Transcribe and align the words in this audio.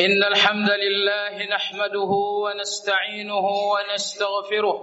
إن 0.00 0.24
الحمد 0.24 0.70
لله 0.70 1.44
نحمده 1.56 2.12
ونستعينه 2.44 3.46
ونستغفره 3.72 4.78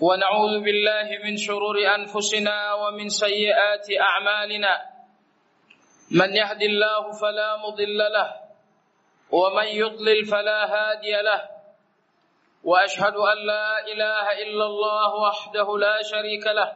ونعوذ 0.00 0.54
بالله 0.64 1.08
من 1.24 1.36
شرور 1.36 1.76
أنفسنا 1.94 2.74
ومن 2.74 3.08
سيئات 3.08 3.86
أعمالنا. 4.00 4.74
من 6.10 6.30
يهد 6.36 6.62
الله 6.62 7.12
فلا 7.12 7.56
مضل 7.56 7.98
له 7.98 8.30
ومن 9.30 9.66
يضلل 9.66 10.24
فلا 10.24 10.60
هادي 10.74 11.12
له. 11.22 11.40
وأشهد 12.64 13.16
أن 13.16 13.38
لا 13.46 13.86
إله 13.92 14.32
إلا 14.42 14.64
الله 14.64 15.14
وحده 15.14 15.78
لا 15.78 16.02
شريك 16.02 16.46
له. 16.46 16.72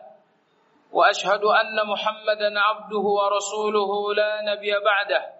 وأشهد 0.93 1.43
أن 1.45 1.77
محمدا 1.87 2.61
عبده 2.61 3.05
ورسوله 3.19 4.15
لا 4.15 4.33
نبي 4.53 4.73
بعده. 4.85 5.38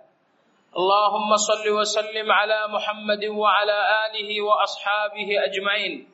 اللهم 0.77 1.37
صل 1.37 1.65
وسلم 1.71 2.33
على 2.33 2.69
محمد 2.69 3.25
وعلى 3.25 3.79
آله 4.07 4.31
وأصحابه 4.43 5.29
أجمعين. 5.45 6.09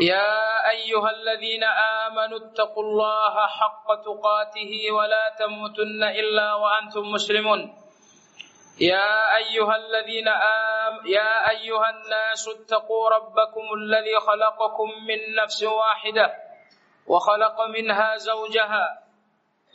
يا 0.00 0.70
أيها 0.70 1.10
الذين 1.10 1.64
آمنوا 2.06 2.38
اتقوا 2.38 2.82
الله 2.82 3.34
حق 3.46 3.86
تقاته 4.06 4.72
ولا 4.92 5.34
تموتن 5.38 6.02
إلا 6.02 6.54
وأنتم 6.54 7.10
مسلمون. 7.10 7.74
يا 8.80 9.36
أيها 9.36 9.76
الذين 9.76 10.28
آم 10.28 10.94
يا 11.06 11.50
أيها 11.50 11.90
الناس 11.90 12.48
اتقوا 12.48 13.08
ربكم 13.10 13.64
الذي 13.74 14.16
خلقكم 14.20 14.88
من 15.08 15.34
نفس 15.42 15.62
واحدة 15.62 16.26
وخلق 17.06 17.60
منها 17.60 18.16
زوجها 18.16 18.86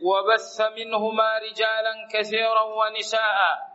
وبث 0.04 0.62
منهما 0.62 1.30
رجالا 1.38 1.94
كثيرا 2.14 2.62
ونساء. 2.62 3.75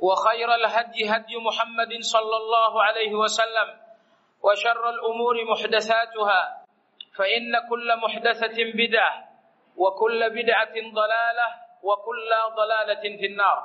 وخير 0.00 0.54
الهدي 0.54 1.00
هدي 1.12 1.34
محمد 1.36 1.92
صلى 2.00 2.36
الله 2.36 2.82
عليه 2.82 3.12
وسلم 3.14 3.68
وشر 4.42 4.82
الأمور 4.90 5.34
محدثاتها 5.44 6.40
فإن 7.16 7.52
كل 7.68 7.88
محدثة 7.96 8.56
بدعة 8.74 9.14
وكل 9.76 10.20
بدعة 10.30 10.74
ضلالة 10.94 11.48
وكل 11.82 12.30
ضلالة 12.56 13.04
في 13.20 13.26
النار. 13.26 13.58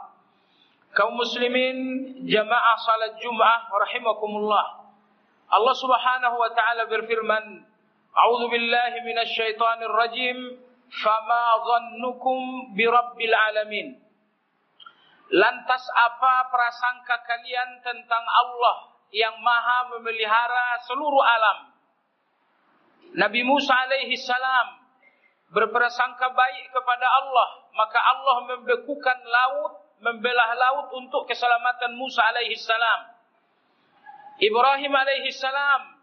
كمسلمين 0.95 1.77
جماعة 2.27 2.75
صلاة 2.87 3.11
الجمعة 3.15 3.57
رحمكم 3.81 4.31
الله. 4.37 4.65
الله 5.53 5.73
سبحانه 5.73 6.33
وتعالى 6.35 6.85
برفرمن 6.85 7.45
أعوذ 8.17 8.43
بالله 8.51 8.91
من 9.07 9.17
الشيطان 9.19 9.83
الرجيم 9.83 10.37
فما 11.03 11.43
ظنكم 11.69 12.39
برب 12.77 13.17
العالمين. 13.21 14.04
Lantas 15.35 15.83
apa 15.91 16.47
prasangka 16.47 17.19
kalian 17.27 17.83
tentang 17.83 18.23
Allah 18.23 18.95
yang 19.11 19.35
maha 19.43 19.91
memelihara 19.91 20.79
seluruh 20.87 21.19
alam? 21.19 21.75
Nabi 23.19 23.43
Musa 23.43 23.75
alaihi 23.75 24.15
salam 24.15 24.79
berprasangka 25.51 26.31
baik 26.31 26.71
kepada 26.71 27.07
Allah, 27.19 27.67
maka 27.75 27.99
Allah 27.99 28.37
membekukan 28.55 29.19
laut, 29.27 29.73
membelah 29.99 30.55
laut 30.55 30.95
untuk 30.95 31.27
keselamatan 31.27 31.99
Musa 31.99 32.23
alaihi 32.31 32.55
salam. 32.55 33.11
Ibrahim 34.39 34.93
alaihi 34.95 35.35
salam 35.35 35.99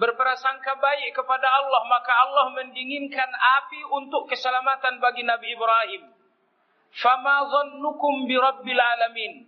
berprasangka 0.00 0.80
baik 0.80 1.12
kepada 1.12 1.48
Allah, 1.52 1.84
maka 1.84 2.12
Allah 2.16 2.46
mendinginkan 2.56 3.28
api 3.60 3.80
untuk 3.92 4.24
keselamatan 4.24 5.04
bagi 5.04 5.20
Nabi 5.20 5.52
Ibrahim. 5.52 6.19
Fama 6.90 7.46
dhannukum 7.46 8.26
birabbil 8.26 8.80
alamin. 8.80 9.46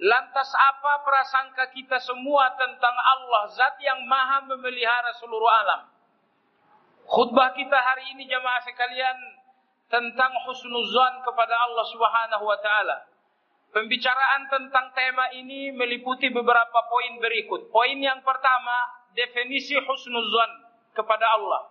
Lantas 0.00 0.48
apa 0.56 1.04
prasangka 1.04 1.68
kita 1.76 2.00
semua 2.00 2.56
tentang 2.56 2.96
Allah, 2.96 3.52
zat 3.52 3.76
yang 3.84 4.00
maha 4.08 4.48
memelihara 4.48 5.12
seluruh 5.20 5.50
alam? 5.50 5.92
Khutbah 7.04 7.52
kita 7.52 7.76
hari 7.76 8.16
ini 8.16 8.24
jamaah 8.24 8.62
sekalian 8.64 9.18
tentang 9.92 10.32
husnuzan 10.46 11.20
kepada 11.26 11.52
Allah 11.52 11.84
Subhanahu 11.90 12.44
wa 12.48 12.58
taala. 12.62 12.96
Pembicaraan 13.70 14.50
tentang 14.50 14.90
tema 14.94 15.30
ini 15.36 15.70
meliputi 15.74 16.26
beberapa 16.30 16.78
poin 16.90 17.20
berikut. 17.22 17.70
Poin 17.70 17.98
yang 17.98 18.18
pertama, 18.24 19.06
definisi 19.14 19.78
husnuzan 19.78 20.50
kepada 20.94 21.38
Allah. 21.38 21.70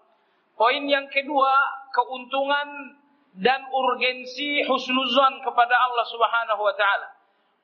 Poin 0.56 0.84
yang 0.88 1.08
kedua, 1.12 1.56
keuntungan 1.92 3.00
dan 3.38 3.62
urgensi 3.70 4.66
husnuzan 4.66 5.46
kepada 5.46 5.76
Allah 5.76 6.06
Subhanahu 6.10 6.62
wa 6.66 6.74
taala. 6.74 7.10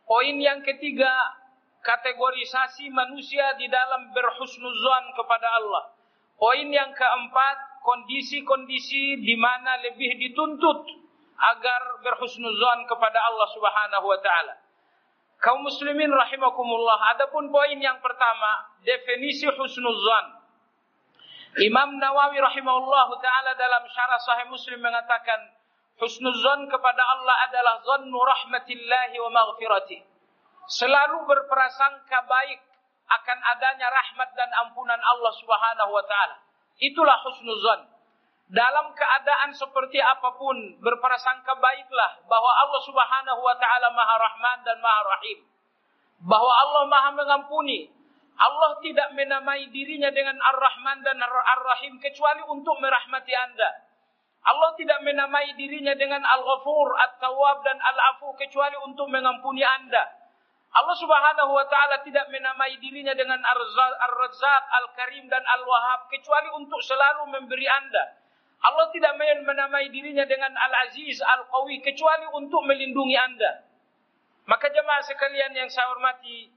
Poin 0.06 0.38
yang 0.38 0.62
ketiga, 0.62 1.10
kategorisasi 1.82 2.90
manusia 2.94 3.58
di 3.58 3.66
dalam 3.70 4.14
berhusnuzan 4.14 5.04
kepada 5.18 5.48
Allah. 5.62 5.84
Poin 6.36 6.68
yang 6.70 6.92
keempat, 6.94 7.58
kondisi-kondisi 7.82 9.22
di 9.22 9.36
mana 9.38 9.80
lebih 9.82 10.18
dituntut 10.20 10.86
agar 11.36 11.82
berhusnuzan 12.02 12.86
kepada 12.90 13.20
Allah 13.30 13.48
Subhanahu 13.54 14.06
wa 14.10 14.20
taala. 14.20 14.56
Kaum 15.40 15.62
muslimin 15.62 16.10
rahimakumullah, 16.10 16.98
adapun 17.16 17.54
poin 17.54 17.78
yang 17.78 18.00
pertama, 18.02 18.72
definisi 18.82 19.46
husnuzan. 19.46 20.35
Imam 21.56 21.96
Nawawi 21.96 22.40
rahimahullah 22.44 23.08
taala 23.24 23.52
dalam 23.56 23.84
syarah 23.88 24.20
Sahih 24.20 24.48
Muslim 24.52 24.84
mengatakan 24.84 25.56
Husnuzan 25.96 26.68
kepada 26.68 27.04
Allah 27.08 27.36
adalah 27.48 27.80
zannu 27.80 28.20
rahmatillahi 28.20 29.16
wa 29.16 29.32
maghfirati. 29.32 30.04
Selalu 30.68 31.24
berprasangka 31.24 32.20
baik 32.28 32.60
akan 33.08 33.38
adanya 33.56 33.88
rahmat 33.88 34.30
dan 34.36 34.50
ampunan 34.68 35.00
Allah 35.00 35.34
Subhanahu 35.40 35.92
wa 35.96 36.04
taala. 36.04 36.36
Itulah 36.84 37.16
husnuzan. 37.24 37.88
Dalam 38.52 38.92
keadaan 38.92 39.56
seperti 39.56 40.04
apa 40.04 40.36
pun 40.36 40.84
berprasangka 40.84 41.56
baiklah 41.64 42.28
bahwa 42.28 42.52
Allah 42.68 42.82
Subhanahu 42.84 43.40
wa 43.40 43.56
taala 43.56 43.88
Maha 43.96 44.16
Rahman 44.20 44.58
dan 44.68 44.78
Maha 44.84 45.02
Rahim. 45.16 45.40
Bahwa 46.28 46.54
Allah 46.60 46.84
Maha 46.92 47.10
mengampuni. 47.16 47.95
Allah 48.36 48.72
tidak 48.84 49.16
menamai 49.16 49.72
dirinya 49.72 50.12
dengan 50.12 50.36
Ar-Rahman 50.36 51.00
dan 51.08 51.18
Ar-Rahim 51.24 52.04
kecuali 52.04 52.44
untuk 52.52 52.76
merahmati 52.84 53.32
Anda. 53.32 53.70
Allah 54.46 54.72
tidak 54.78 55.02
menamai 55.02 55.56
dirinya 55.58 55.96
dengan 55.98 56.22
Al-Ghafur, 56.22 56.94
At-Tawwab 57.00 57.66
dan 57.66 57.82
Al-Afu 57.82 58.36
kecuali 58.38 58.78
untuk 58.86 59.10
mengampuni 59.10 59.66
Anda. 59.66 60.06
Allah 60.76 60.96
Subhanahu 61.00 61.56
wa 61.56 61.66
taala 61.72 62.04
tidak 62.04 62.28
menamai 62.28 62.76
dirinya 62.84 63.16
dengan 63.16 63.40
Ar-Razzaq, 63.40 64.64
Al-Karim 64.84 65.32
dan 65.32 65.40
Al-Wahhab 65.40 66.12
kecuali 66.12 66.52
untuk 66.60 66.84
selalu 66.84 67.32
memberi 67.32 67.66
Anda. 67.66 68.20
Allah 68.60 68.92
tidak 68.92 69.16
menamai 69.18 69.88
dirinya 69.90 70.28
dengan 70.28 70.52
Al-Aziz, 70.52 71.24
Al-Qawi 71.24 71.80
kecuali 71.80 72.28
untuk 72.36 72.68
melindungi 72.68 73.16
Anda. 73.16 73.64
Maka 74.46 74.70
jemaah 74.70 75.02
sekalian 75.08 75.58
yang 75.58 75.70
saya 75.72 75.90
hormati, 75.90 76.52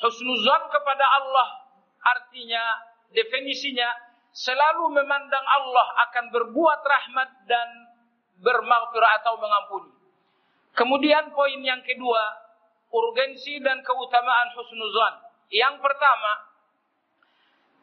husnuzan 0.00 0.62
kepada 0.68 1.06
Allah 1.22 1.48
artinya 2.06 2.64
definisinya 3.12 3.88
selalu 4.36 4.92
memandang 4.92 5.42
Allah 5.42 5.86
akan 6.08 6.24
berbuat 6.30 6.80
rahmat 6.84 7.30
dan 7.48 7.68
bermaghfirah 8.44 9.12
atau 9.24 9.40
mengampuni. 9.40 9.92
Kemudian 10.76 11.32
poin 11.32 11.56
yang 11.64 11.80
kedua, 11.80 12.20
urgensi 12.92 13.56
dan 13.64 13.80
keutamaan 13.80 14.52
husnuzan. 14.52 15.14
Yang 15.48 15.80
pertama, 15.80 16.32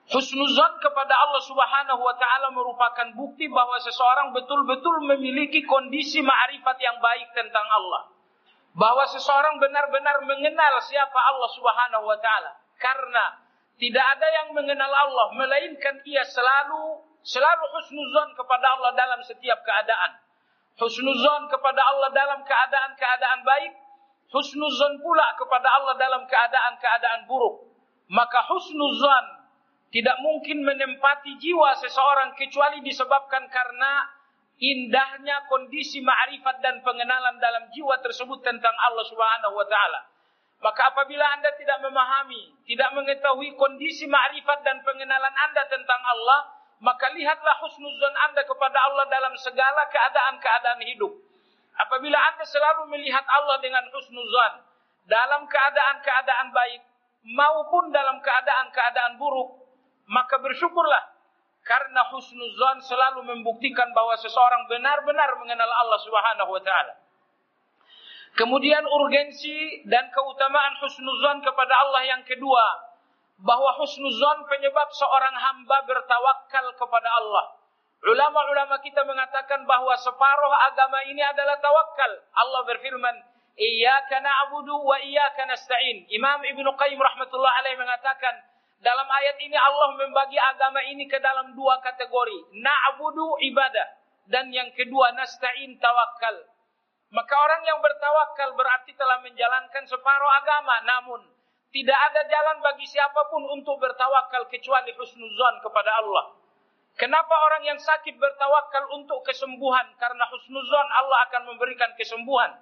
Husnuzon 0.03 0.73
kepada 0.83 1.15
Allah 1.15 1.41
Subhanahu 1.47 2.01
wa 2.03 2.15
taala 2.19 2.51
merupakan 2.51 3.07
bukti 3.15 3.47
bahwa 3.47 3.79
seseorang 3.79 4.35
betul-betul 4.35 4.99
memiliki 5.15 5.63
kondisi 5.63 6.19
ma'rifat 6.19 6.75
yang 6.83 6.99
baik 6.99 7.31
tentang 7.31 7.63
Allah. 7.71 8.11
Bahwa 8.73 9.05
seseorang 9.05 9.61
benar-benar 9.61 10.25
mengenal 10.25 10.73
siapa 10.81 11.19
Allah 11.19 11.49
Subhanahu 11.53 12.09
wa 12.09 12.17
taala. 12.17 12.51
Karena 12.81 13.37
tidak 13.77 14.05
ada 14.17 14.27
yang 14.41 14.47
mengenal 14.53 14.89
Allah 14.89 15.27
melainkan 15.37 16.01
ia 16.05 16.25
selalu 16.25 17.01
selalu 17.23 17.65
husnuzon 17.79 18.35
kepada 18.35 18.65
Allah 18.77 18.91
dalam 18.93 19.21
setiap 19.23 19.59
keadaan. 19.63 20.19
Husnuzon 20.77 21.53
kepada 21.53 21.81
Allah 21.85 22.09
dalam 22.11 22.41
keadaan-keadaan 22.41 23.39
baik, 23.45 23.73
husnuzon 24.33 24.99
pula 25.05 25.27
kepada 25.37 25.69
Allah 25.69 25.95
dalam 25.95 26.25
keadaan-keadaan 26.25 27.29
buruk. 27.29 27.69
Maka 28.09 28.41
husnuzon 28.49 29.25
tidak 29.93 30.17
mungkin 30.25 30.65
menempati 30.65 31.37
jiwa 31.37 31.77
seseorang 31.77 32.33
kecuali 32.33 32.81
disebabkan 32.81 33.45
karena 33.53 34.09
indahnya 34.61 35.49
kondisi 35.49 36.03
ma'rifat 36.03 36.61
dan 36.61 36.81
pengenalan 36.85 37.37
dalam 37.41 37.69
jiwa 37.73 37.97
tersebut 38.01 38.39
tentang 38.45 38.75
Allah 38.89 39.05
Subhanahu 39.07 39.55
wa 39.57 39.67
taala. 39.67 40.01
Maka 40.63 40.95
apabila 40.95 41.25
Anda 41.35 41.51
tidak 41.59 41.83
memahami, 41.83 42.63
tidak 42.63 42.95
mengetahui 42.95 43.51
kondisi 43.59 44.07
ma'rifat 44.07 44.63
dan 44.63 44.79
pengenalan 44.87 45.35
Anda 45.35 45.67
tentang 45.67 46.01
Allah, 46.07 46.39
maka 46.79 47.11
lihatlah 47.11 47.55
husnuzon 47.67 48.15
Anda 48.31 48.47
kepada 48.47 48.77
Allah 48.91 49.05
dalam 49.11 49.35
segala 49.39 49.83
keadaan-keadaan 49.91 50.79
hidup. 50.87 51.11
Apabila 51.73 52.15
Anda 52.15 52.45
selalu 52.47 52.95
melihat 52.95 53.25
Allah 53.27 53.59
dengan 53.59 53.83
husnuzon 53.91 54.53
dalam 55.09 55.43
keadaan-keadaan 55.51 56.55
baik 56.55 56.81
maupun 57.27 57.91
dalam 57.91 58.23
keadaan-keadaan 58.23 59.19
buruk, 59.19 59.67
maka 60.07 60.39
bersyukurlah 60.39 61.12
karena 61.63 62.01
husnuzan 62.11 62.83
selalu 62.83 63.23
membuktikan 63.23 63.87
bahwa 63.95 64.19
seseorang 64.19 64.67
benar-benar 64.67 65.31
mengenal 65.39 65.71
Allah 65.71 65.99
Subhanahu 66.03 66.51
wa 66.51 66.61
taala. 66.63 66.93
Kemudian 68.35 68.83
urgensi 68.83 69.85
dan 69.87 70.11
keutamaan 70.11 70.73
husnuzan 70.83 71.39
kepada 71.39 71.73
Allah 71.87 72.01
yang 72.17 72.23
kedua, 72.27 72.65
bahwa 73.43 73.71
husnuzan 73.79 74.45
penyebab 74.47 74.89
seorang 74.93 75.35
hamba 75.35 75.77
bertawakal 75.87 76.65
kepada 76.77 77.09
Allah. 77.23 77.45
Ulama-ulama 78.03 78.83
kita 78.83 78.99
mengatakan 79.07 79.63
bahwa 79.63 79.95
separuh 79.95 80.53
agama 80.67 80.99
ini 81.07 81.23
adalah 81.23 81.55
tawakal. 81.63 82.11
Allah 82.35 82.61
berfirman, 82.67 83.15
"Iyyaka 83.55 84.19
na'budu 84.19 84.75
wa 84.75 84.99
iyyaka 84.99 85.47
nasta'in." 85.47 86.11
Imam 86.11 86.43
Ibnu 86.43 86.67
Qayyim 86.75 86.99
rahmatullah 86.99 87.53
mengatakan, 87.79 88.52
dalam 88.83 89.07
ayat 89.07 89.39
ini 89.39 89.55
Allah 89.55 89.95
membagi 89.95 90.35
agama 90.35 90.83
ini 90.83 91.07
ke 91.07 91.15
dalam 91.23 91.55
dua 91.55 91.79
kategori. 91.79 92.51
Na'budu 92.59 93.39
ibadah. 93.47 93.87
Dan 94.27 94.51
yang 94.51 94.67
kedua 94.75 95.15
nasta'in 95.15 95.79
tawakal. 95.79 96.35
Maka 97.15 97.33
orang 97.35 97.63
yang 97.63 97.79
bertawakal 97.79 98.55
berarti 98.59 98.91
telah 98.99 99.23
menjalankan 99.23 99.83
separuh 99.87 100.31
agama. 100.43 100.75
Namun 100.83 101.21
tidak 101.71 101.95
ada 101.95 102.27
jalan 102.27 102.59
bagi 102.59 102.83
siapa 102.83 103.23
pun 103.31 103.47
untuk 103.55 103.79
bertawakal 103.79 104.51
kecuali 104.51 104.91
husnuzan 104.99 105.63
kepada 105.63 106.03
Allah. 106.03 106.35
Kenapa 106.99 107.33
orang 107.49 107.63
yang 107.63 107.79
sakit 107.79 108.19
bertawakal 108.19 108.83
untuk 108.99 109.23
kesembuhan? 109.25 109.95
Karena 109.97 110.27
husnuzan 110.27 110.87
Allah 110.91 111.19
akan 111.31 111.55
memberikan 111.55 111.89
kesembuhan. 111.95 112.53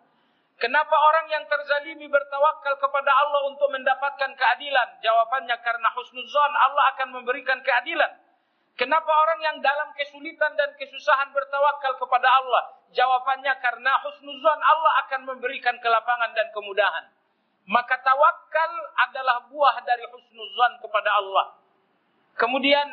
Kenapa 0.61 0.93
orang 0.93 1.25
yang 1.25 1.41
terzalimi 1.49 2.05
bertawakal 2.05 2.77
kepada 2.77 3.09
Allah 3.09 3.49
untuk 3.49 3.65
mendapatkan 3.73 4.29
keadilan? 4.37 4.87
Jawabannya 5.01 5.57
karena 5.57 5.89
husnuzon 5.97 6.53
Allah 6.53 6.93
akan 6.93 7.17
memberikan 7.17 7.65
keadilan. 7.65 8.13
Kenapa 8.77 9.09
orang 9.09 9.41
yang 9.41 9.57
dalam 9.57 9.89
kesulitan 9.97 10.53
dan 10.53 10.69
kesusahan 10.77 11.33
bertawakal 11.33 11.97
kepada 11.97 12.29
Allah? 12.29 12.77
Jawabannya 12.93 13.57
karena 13.57 14.05
husnuzon 14.05 14.59
Allah 14.61 14.93
akan 15.09 15.33
memberikan 15.33 15.81
kelapangan 15.81 16.29
dan 16.37 16.53
kemudahan. 16.53 17.09
Maka 17.65 17.97
tawakal 18.05 18.71
adalah 19.09 19.49
buah 19.49 19.81
dari 19.81 20.05
husnuzon 20.13 20.77
kepada 20.77 21.09
Allah. 21.25 21.57
Kemudian 22.37 22.85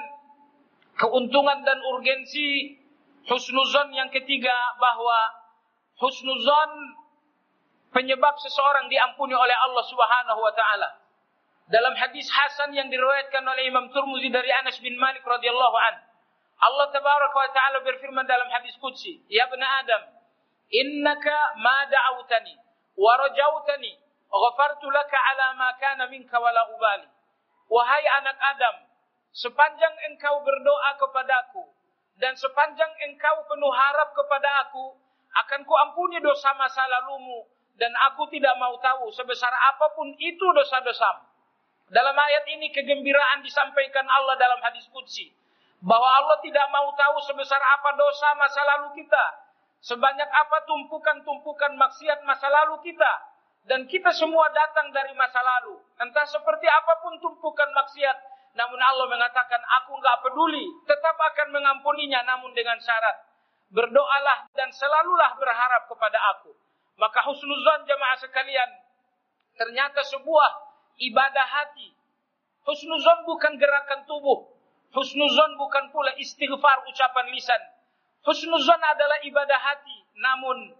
keuntungan 0.96 1.60
dan 1.68 1.84
urgensi 1.84 2.80
husnuzon 3.28 3.92
yang 3.92 4.08
ketiga 4.08 4.56
bahwa 4.80 5.36
husnuzon 6.00 6.96
penyebab 7.92 8.34
seseorang 8.40 8.86
diampuni 8.92 9.32
oleh 9.32 9.56
Allah 9.56 9.84
Subhanahu 9.84 10.40
wa 10.40 10.52
taala. 10.52 10.90
Dalam 11.68 11.92
hadis 12.00 12.24
Hasan 12.32 12.72
yang 12.72 12.88
diriwayatkan 12.88 13.44
oleh 13.44 13.68
Imam 13.68 13.92
Turmuzi 13.92 14.32
dari 14.32 14.48
Anas 14.48 14.80
bin 14.80 14.96
Malik 14.96 15.20
radhiyallahu 15.20 15.76
an. 15.76 15.94
Allah 16.58 16.86
tabaraka 16.90 17.36
wa 17.36 17.50
taala 17.52 17.78
berfirman 17.84 18.24
dalam 18.24 18.48
hadis 18.48 18.72
qudsi, 18.80 19.20
"Ya 19.28 19.44
ibn 19.46 19.60
Adam, 19.60 20.02
innaka 20.72 21.36
ma 21.60 21.84
da'awtani 21.86 22.56
wa 22.96 23.12
rajautani, 23.20 23.92
ghafartu 24.32 24.88
laka 24.88 25.18
ala 25.34 25.46
ma 25.60 25.68
kana 25.76 26.08
minka 26.08 26.40
wa 26.40 26.50
ubali." 26.72 27.08
Wahai 27.68 28.04
anak 28.16 28.36
Adam, 28.40 28.76
sepanjang 29.36 29.92
engkau 30.08 30.40
berdoa 30.40 30.96
kepadaku 30.96 31.68
dan 32.16 32.32
sepanjang 32.32 32.90
engkau 33.12 33.44
penuh 33.44 33.70
harap 33.76 34.08
kepada 34.16 34.48
aku, 34.66 34.96
akan 35.44 35.60
kuampuni 35.68 36.16
dosa 36.24 36.56
masa 36.56 36.80
lalumu 36.88 37.44
dan 37.78 37.94
aku 38.10 38.26
tidak 38.34 38.58
mau 38.58 38.74
tahu 38.82 39.06
sebesar 39.14 39.54
apa 39.54 39.94
pun 39.94 40.10
itu 40.18 40.46
dosa-dosamu. 40.50 41.30
Dalam 41.88 42.12
ayat 42.12 42.44
ini 42.52 42.68
kegembiraan 42.74 43.40
disampaikan 43.40 44.04
Allah 44.04 44.36
dalam 44.36 44.60
hadis 44.66 44.84
Qudsi. 44.92 45.30
Bahwa 45.78 46.10
Allah 46.10 46.36
tidak 46.42 46.66
mau 46.74 46.90
tahu 46.92 47.16
sebesar 47.22 47.62
apa 47.62 47.94
dosa 47.94 48.34
masa 48.34 48.60
lalu 48.76 48.98
kita. 48.98 49.24
Sebanyak 49.78 50.26
apa 50.26 50.66
tumpukan-tumpukan 50.66 51.78
maksiat 51.78 52.26
masa 52.26 52.50
lalu 52.50 52.82
kita. 52.82 53.12
Dan 53.64 53.86
kita 53.86 54.10
semua 54.10 54.50
datang 54.50 54.90
dari 54.90 55.14
masa 55.14 55.38
lalu. 55.38 55.78
Entah 56.02 56.26
seperti 56.26 56.66
apa 56.66 56.98
pun 56.98 57.14
tumpukan 57.22 57.70
maksiat. 57.72 58.16
Namun 58.58 58.80
Allah 58.82 59.06
mengatakan, 59.06 59.62
aku 59.80 59.96
nggak 60.02 60.18
peduli. 60.26 60.66
Tetap 60.82 61.14
akan 61.14 61.54
mengampuninya 61.54 62.26
namun 62.26 62.50
dengan 62.58 62.76
syarat. 62.82 63.22
Berdoalah 63.70 64.50
dan 64.56 64.68
selalulah 64.74 65.38
berharap 65.38 65.86
kepada 65.86 66.18
aku. 66.36 66.52
Maka 66.98 67.22
husnuzan 67.30 67.86
jamaah 67.86 68.18
sekalian 68.18 68.70
ternyata 69.54 70.02
sebuah 70.02 70.50
ibadah 70.98 71.46
hati. 71.46 71.94
Husnuzan 72.66 73.22
bukan 73.24 73.54
gerakan 73.56 74.02
tubuh. 74.04 74.50
Husnuzan 74.92 75.54
bukan 75.56 75.94
pula 75.94 76.12
istighfar 76.18 76.84
ucapan 76.90 77.26
lisan. 77.30 77.62
Husnuzan 78.26 78.82
adalah 78.82 79.22
ibadah 79.22 79.60
hati. 79.62 79.98
Namun 80.18 80.74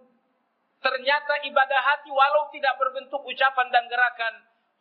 ternyata 0.83 1.39
ibadah 1.47 1.81
hati 1.87 2.11
walau 2.11 2.51
tidak 2.51 2.75
berbentuk 2.75 3.23
ucapan 3.23 3.67
dan 3.71 3.87
gerakan. 3.87 4.33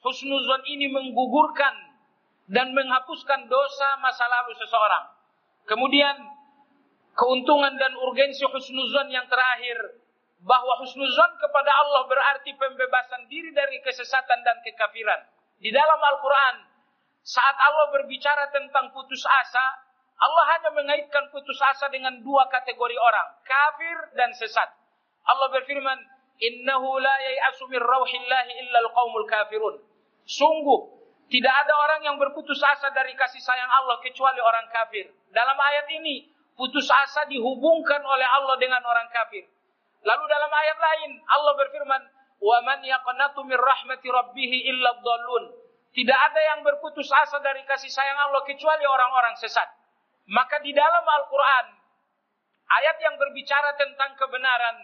Husnuzan 0.02 0.62
ini 0.66 0.90
menggugurkan 0.90 1.74
dan 2.50 2.74
menghapuskan 2.74 3.46
dosa 3.46 3.88
masa 4.02 4.26
lalu 4.26 4.58
seseorang. 4.58 5.04
Kemudian 5.68 6.16
keuntungan 7.14 7.74
dan 7.76 7.92
urgensi 7.98 8.42
husnuzan 8.46 9.12
yang 9.12 9.26
terakhir 9.28 10.07
bahwa 10.42 10.75
husnuzon 10.83 11.33
kepada 11.42 11.71
Allah 11.73 12.07
berarti 12.07 12.54
pembebasan 12.54 13.26
diri 13.26 13.50
dari 13.50 13.83
kesesatan 13.83 14.40
dan 14.47 14.57
kekafiran. 14.62 15.21
Di 15.59 15.75
dalam 15.75 15.99
Al-Quran, 15.99 16.57
saat 17.26 17.57
Allah 17.59 17.87
berbicara 17.90 18.47
tentang 18.54 18.95
putus 18.95 19.26
asa, 19.26 19.66
Allah 20.18 20.45
hanya 20.54 20.71
mengaitkan 20.75 21.30
putus 21.35 21.59
asa 21.62 21.90
dengan 21.90 22.23
dua 22.23 22.47
kategori 22.50 22.97
orang, 22.99 23.28
kafir 23.42 23.97
dan 24.14 24.30
sesat. 24.35 24.71
Allah 25.26 25.49
berfirman, 25.50 25.99
Innahu 26.38 27.02
la 27.02 27.16
yai'asu 27.18 27.66
min 27.66 27.83
rauhillahi 27.83 28.52
illa 28.62 28.78
kafirun. 29.26 29.83
Sungguh, 30.23 30.80
tidak 31.28 31.54
ada 31.66 31.75
orang 31.75 32.00
yang 32.07 32.16
berputus 32.16 32.62
asa 32.62 32.95
dari 32.95 33.11
kasih 33.18 33.42
sayang 33.42 33.66
Allah 33.66 33.99
kecuali 33.99 34.38
orang 34.38 34.71
kafir. 34.71 35.11
Dalam 35.35 35.59
ayat 35.59 35.90
ini, 35.99 36.30
putus 36.54 36.87
asa 36.87 37.26
dihubungkan 37.26 38.00
oleh 38.07 38.28
Allah 38.38 38.54
dengan 38.62 38.80
orang 38.87 39.11
kafir. 39.11 39.45
Lalu 40.04 40.24
dalam 40.30 40.50
ayat 40.52 40.78
lain 40.78 41.10
Allah 41.26 41.52
berfirman, 41.58 42.02
"Wa 42.38 42.58
man 42.62 42.80
yaqnatu 42.82 43.42
min 43.42 43.58
rahmati 43.58 44.06
rabbih 44.06 44.52
illa 44.70 44.94
dhallun." 45.02 45.44
Tidak 45.94 46.18
ada 46.18 46.40
yang 46.54 46.60
berputus 46.62 47.08
asa 47.10 47.42
dari 47.42 47.64
kasih 47.66 47.90
sayang 47.90 48.18
Allah 48.28 48.44
kecuali 48.46 48.84
orang-orang 48.86 49.34
sesat. 49.40 49.66
Maka 50.28 50.60
di 50.60 50.76
dalam 50.76 51.02
Al-Qur'an 51.02 51.66
ayat 52.68 52.96
yang 53.00 53.16
berbicara 53.16 53.72
tentang 53.80 54.12
kebenaran 54.20 54.76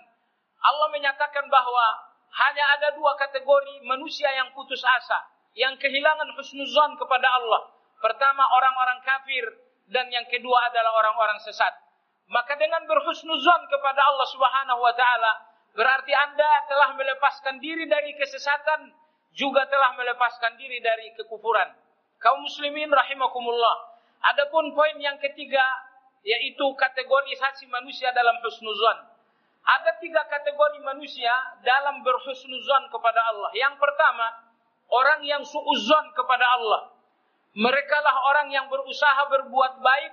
Allah 0.64 0.88
menyatakan 0.97 1.44
bahwa 1.52 1.87
hanya 2.35 2.64
ada 2.80 2.88
dua 2.97 3.14
kategori 3.21 3.85
manusia 3.85 4.26
yang 4.33 4.50
putus 4.56 4.80
asa, 4.80 5.21
yang 5.54 5.76
kehilangan 5.76 6.33
husnuzan 6.35 6.97
kepada 6.97 7.28
Allah. 7.28 7.68
Pertama 8.00 8.42
orang-orang 8.49 8.99
kafir 9.04 9.44
dan 9.92 10.09
yang 10.09 10.25
kedua 10.33 10.73
adalah 10.73 11.04
orang-orang 11.04 11.38
sesat. 11.44 11.84
Maka 12.28 12.57
dengan 12.57 12.85
berhusnuzon 12.88 13.61
kepada 13.69 14.00
Allah 14.00 14.28
Subhanahu 14.33 14.81
wa 14.81 14.95
taala 14.97 15.33
berarti 15.76 16.12
Anda 16.14 16.50
telah 16.71 16.97
melepaskan 16.97 17.61
diri 17.61 17.85
dari 17.85 18.16
kesesatan 18.16 18.95
juga 19.35 19.66
telah 19.66 19.99
melepaskan 19.99 20.54
diri 20.57 20.78
dari 20.78 21.11
kekufuran. 21.19 21.69
Kaum 22.23 22.40
muslimin 22.40 22.88
rahimakumullah. 22.88 23.93
Adapun 24.25 24.73
poin 24.73 24.97
yang 24.97 25.21
ketiga 25.21 25.61
yaitu 26.25 26.64
kategorisasi 26.81 27.69
manusia 27.69 28.09
dalam 28.16 28.40
husnuzon. 28.40 29.12
Ada 29.64 30.00
tiga 30.00 30.25
kategori 30.28 30.81
manusia 30.81 31.33
dalam 31.61 32.00
berhusnuzon 32.00 32.88
kepada 32.88 33.21
Allah. 33.33 33.52
Yang 33.52 33.76
pertama, 33.76 34.26
orang 34.88 35.21
yang 35.25 35.45
suuzon 35.45 36.12
kepada 36.16 36.45
Allah. 36.57 36.83
Mereka 37.54 37.97
lah 38.02 38.16
orang 38.35 38.49
yang 38.50 38.66
berusaha 38.69 39.31
berbuat 39.31 39.78
baik, 39.78 40.12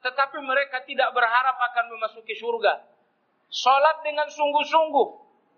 tetapi 0.00 0.38
mereka 0.40 0.80
tidak 0.88 1.12
berharap 1.12 1.56
akan 1.72 1.92
memasuki 1.92 2.32
surga. 2.36 2.80
Salat 3.50 4.00
dengan 4.06 4.30
sungguh-sungguh, 4.30 5.08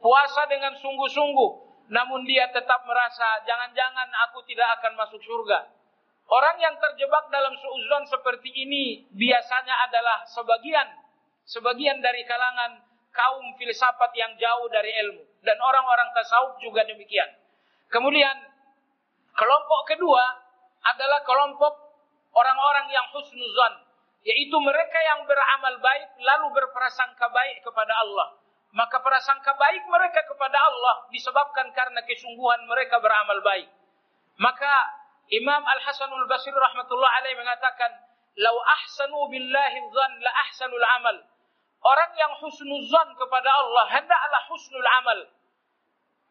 puasa 0.00 0.42
dengan 0.48 0.74
sungguh-sungguh, 0.80 1.50
namun 1.92 2.24
dia 2.24 2.48
tetap 2.50 2.82
merasa 2.88 3.44
jangan-jangan 3.44 4.08
aku 4.28 4.40
tidak 4.48 4.80
akan 4.80 4.96
masuk 4.96 5.20
surga. 5.20 5.68
Orang 6.32 6.56
yang 6.56 6.72
terjebak 6.80 7.28
dalam 7.28 7.52
suuzon 7.52 8.08
seperti 8.08 8.48
ini 8.54 9.04
biasanya 9.12 9.74
adalah 9.84 10.24
sebagian 10.24 10.88
sebagian 11.44 11.98
dari 12.00 12.22
kalangan 12.24 12.80
kaum 13.12 13.52
filsafat 13.60 14.10
yang 14.16 14.32
jauh 14.40 14.66
dari 14.72 14.88
ilmu 15.04 15.22
dan 15.44 15.58
orang-orang 15.60 16.08
tasawuf 16.16 16.56
juga 16.64 16.86
demikian. 16.88 17.28
Kemudian 17.92 18.32
kelompok 19.36 19.80
kedua 19.92 20.24
adalah 20.82 21.20
kelompok 21.20 21.74
orang-orang 22.32 22.88
yang 22.88 23.04
husnuzon, 23.12 23.72
yaitu 24.22 24.56
mereka 24.62 24.98
yang 25.02 25.26
beramal 25.26 25.74
baik 25.82 26.14
lalu 26.22 26.46
berprasangka 26.54 27.26
baik 27.30 27.62
kepada 27.66 27.94
Allah. 28.06 28.38
Maka 28.72 29.04
prasangka 29.04 29.52
baik 29.52 29.84
mereka 29.84 30.24
kepada 30.24 30.56
Allah 30.56 31.04
disebabkan 31.12 31.68
karena 31.76 32.00
kesungguhan 32.08 32.64
mereka 32.64 32.96
beramal 33.04 33.36
baik. 33.44 33.68
Maka 34.40 34.72
Imam 35.28 35.60
Al-Hasanul 35.60 36.24
Basri 36.24 36.56
rahmatullah 36.56 37.10
alaih 37.20 37.36
mengatakan, 37.36 37.90
"Lau 38.40 38.56
ahsanu 38.80 39.28
billahi 39.28 39.76
dzan 39.76 40.12
la 40.24 40.32
ahsanul 40.48 40.86
amal." 41.00 41.16
Orang 41.82 42.12
yang 42.14 42.32
husnuzan 42.38 43.08
kepada 43.18 43.50
Allah 43.50 43.84
hendaklah 43.90 44.42
husnul 44.48 44.88
amal. 45.02 45.18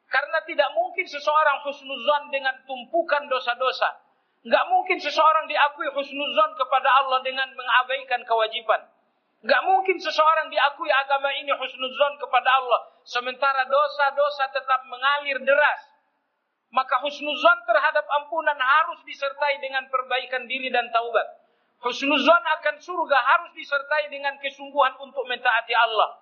Karena 0.07 0.39
tidak 0.47 0.69
mungkin 0.75 1.05
seseorang 1.07 1.59
husnuzan 1.67 2.31
dengan 2.31 2.55
tumpukan 2.63 3.27
dosa-dosa. 3.27 4.10
Enggak 4.41 4.65
mungkin 4.73 4.97
seseorang 4.97 5.45
diakui 5.45 5.85
husnuzan 5.93 6.51
kepada 6.57 6.89
Allah 6.97 7.21
dengan 7.21 7.45
mengabaikan 7.53 8.25
kewajiban. 8.25 8.81
Enggak 9.45 9.61
mungkin 9.65 9.97
seseorang 10.01 10.49
diakui 10.49 10.89
agama 10.89 11.29
ini 11.37 11.53
husnuzan 11.53 12.13
kepada 12.17 12.49
Allah 12.49 12.81
sementara 13.05 13.69
dosa-dosa 13.69 14.49
tetap 14.49 14.81
mengalir 14.89 15.37
deras. 15.45 15.81
Maka 16.73 17.03
husnuzan 17.05 17.57
terhadap 17.67 18.05
ampunan 18.21 18.57
harus 18.57 19.03
disertai 19.05 19.61
dengan 19.61 19.85
perbaikan 19.91 20.47
diri 20.49 20.73
dan 20.73 20.89
taubat. 20.89 21.27
Husnuzan 21.81 22.43
akan 22.61 22.75
surga 22.81 23.17
harus 23.17 23.51
disertai 23.53 24.09
dengan 24.09 24.37
kesungguhan 24.41 24.95
untuk 25.01 25.25
mentaati 25.25 25.73
Allah. 25.75 26.17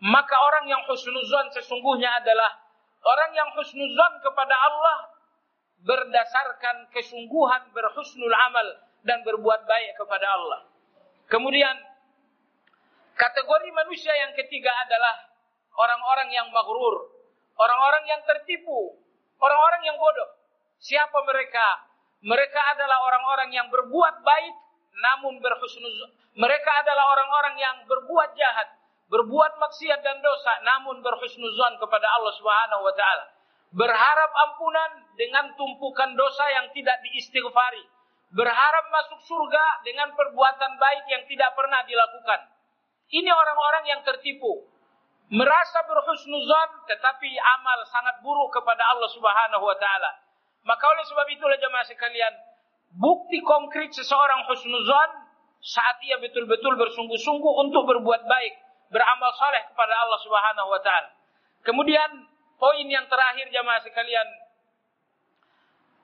Maka 0.00 0.32
orang 0.32 0.66
yang 0.66 0.82
husnuzan 0.88 1.52
sesungguhnya 1.52 2.08
adalah 2.18 2.50
orang 3.04 3.30
yang 3.36 3.50
husnuzan 3.52 4.12
kepada 4.24 4.56
Allah 4.56 5.19
berdasarkan 5.84 6.92
kesungguhan 6.92 7.72
berhusnul 7.72 8.34
amal 8.50 8.66
dan 9.04 9.24
berbuat 9.24 9.64
baik 9.64 9.96
kepada 9.96 10.26
Allah. 10.28 10.60
Kemudian 11.32 11.72
kategori 13.16 13.68
manusia 13.72 14.12
yang 14.12 14.32
ketiga 14.36 14.72
adalah 14.84 15.14
orang-orang 15.76 16.28
yang 16.34 16.48
maghrur, 16.52 17.08
orang-orang 17.56 18.04
yang 18.08 18.20
tertipu, 18.28 19.00
orang-orang 19.40 19.82
yang 19.88 19.96
bodoh. 19.96 20.30
Siapa 20.80 21.18
mereka? 21.24 21.66
Mereka 22.20 22.60
adalah 22.76 23.00
orang-orang 23.08 23.48
yang 23.52 23.68
berbuat 23.72 24.20
baik 24.20 24.54
namun 25.00 25.40
berhusnuzon. 25.40 26.10
Mereka 26.36 26.70
adalah 26.84 27.04
orang-orang 27.16 27.56
yang 27.56 27.76
berbuat 27.88 28.36
jahat, 28.36 28.68
berbuat 29.08 29.56
maksiat 29.56 30.00
dan 30.04 30.20
dosa, 30.20 30.52
namun 30.62 31.00
berhusnuzon 31.00 31.80
kepada 31.80 32.06
Allah 32.20 32.32
Subhanahu 32.36 32.82
wa 32.84 32.94
taala. 32.94 33.24
Berharap 33.70 34.30
ampunan 34.50 35.06
dengan 35.14 35.54
tumpukan 35.54 36.10
dosa 36.18 36.44
yang 36.50 36.66
tidak 36.74 36.98
diistighfari. 37.06 37.86
Berharap 38.34 38.84
masuk 38.90 39.20
surga 39.26 39.64
dengan 39.86 40.10
perbuatan 40.14 40.72
baik 40.78 41.04
yang 41.10 41.22
tidak 41.26 41.50
pernah 41.54 41.82
dilakukan. 41.86 42.50
Ini 43.10 43.30
orang-orang 43.30 43.84
yang 43.90 44.00
tertipu. 44.06 44.70
Merasa 45.30 45.86
berhusnuzon 45.86 46.90
tetapi 46.90 47.30
amal 47.58 47.78
sangat 47.86 48.18
buruk 48.22 48.50
kepada 48.50 48.82
Allah 48.90 49.10
Subhanahu 49.14 49.62
wa 49.62 49.78
taala. 49.78 50.10
Maka 50.66 50.84
oleh 50.90 51.06
sebab 51.06 51.26
itulah 51.30 51.58
jemaah 51.58 51.86
sekalian, 51.86 52.34
bukti 52.98 53.38
konkret 53.46 53.94
seseorang 53.94 54.46
husnuzan 54.50 55.10
saat 55.62 56.02
ia 56.02 56.18
betul-betul 56.18 56.74
bersungguh-sungguh 56.74 57.52
untuk 57.66 57.86
berbuat 57.86 58.26
baik, 58.26 58.54
beramal 58.90 59.30
saleh 59.38 59.62
kepada 59.70 59.94
Allah 60.02 60.20
Subhanahu 60.22 60.68
wa 60.70 60.80
taala. 60.82 61.10
Kemudian 61.62 62.29
poin 62.60 62.86
yang 62.86 63.08
terakhir 63.08 63.48
jamaah 63.48 63.80
sekalian, 63.80 64.28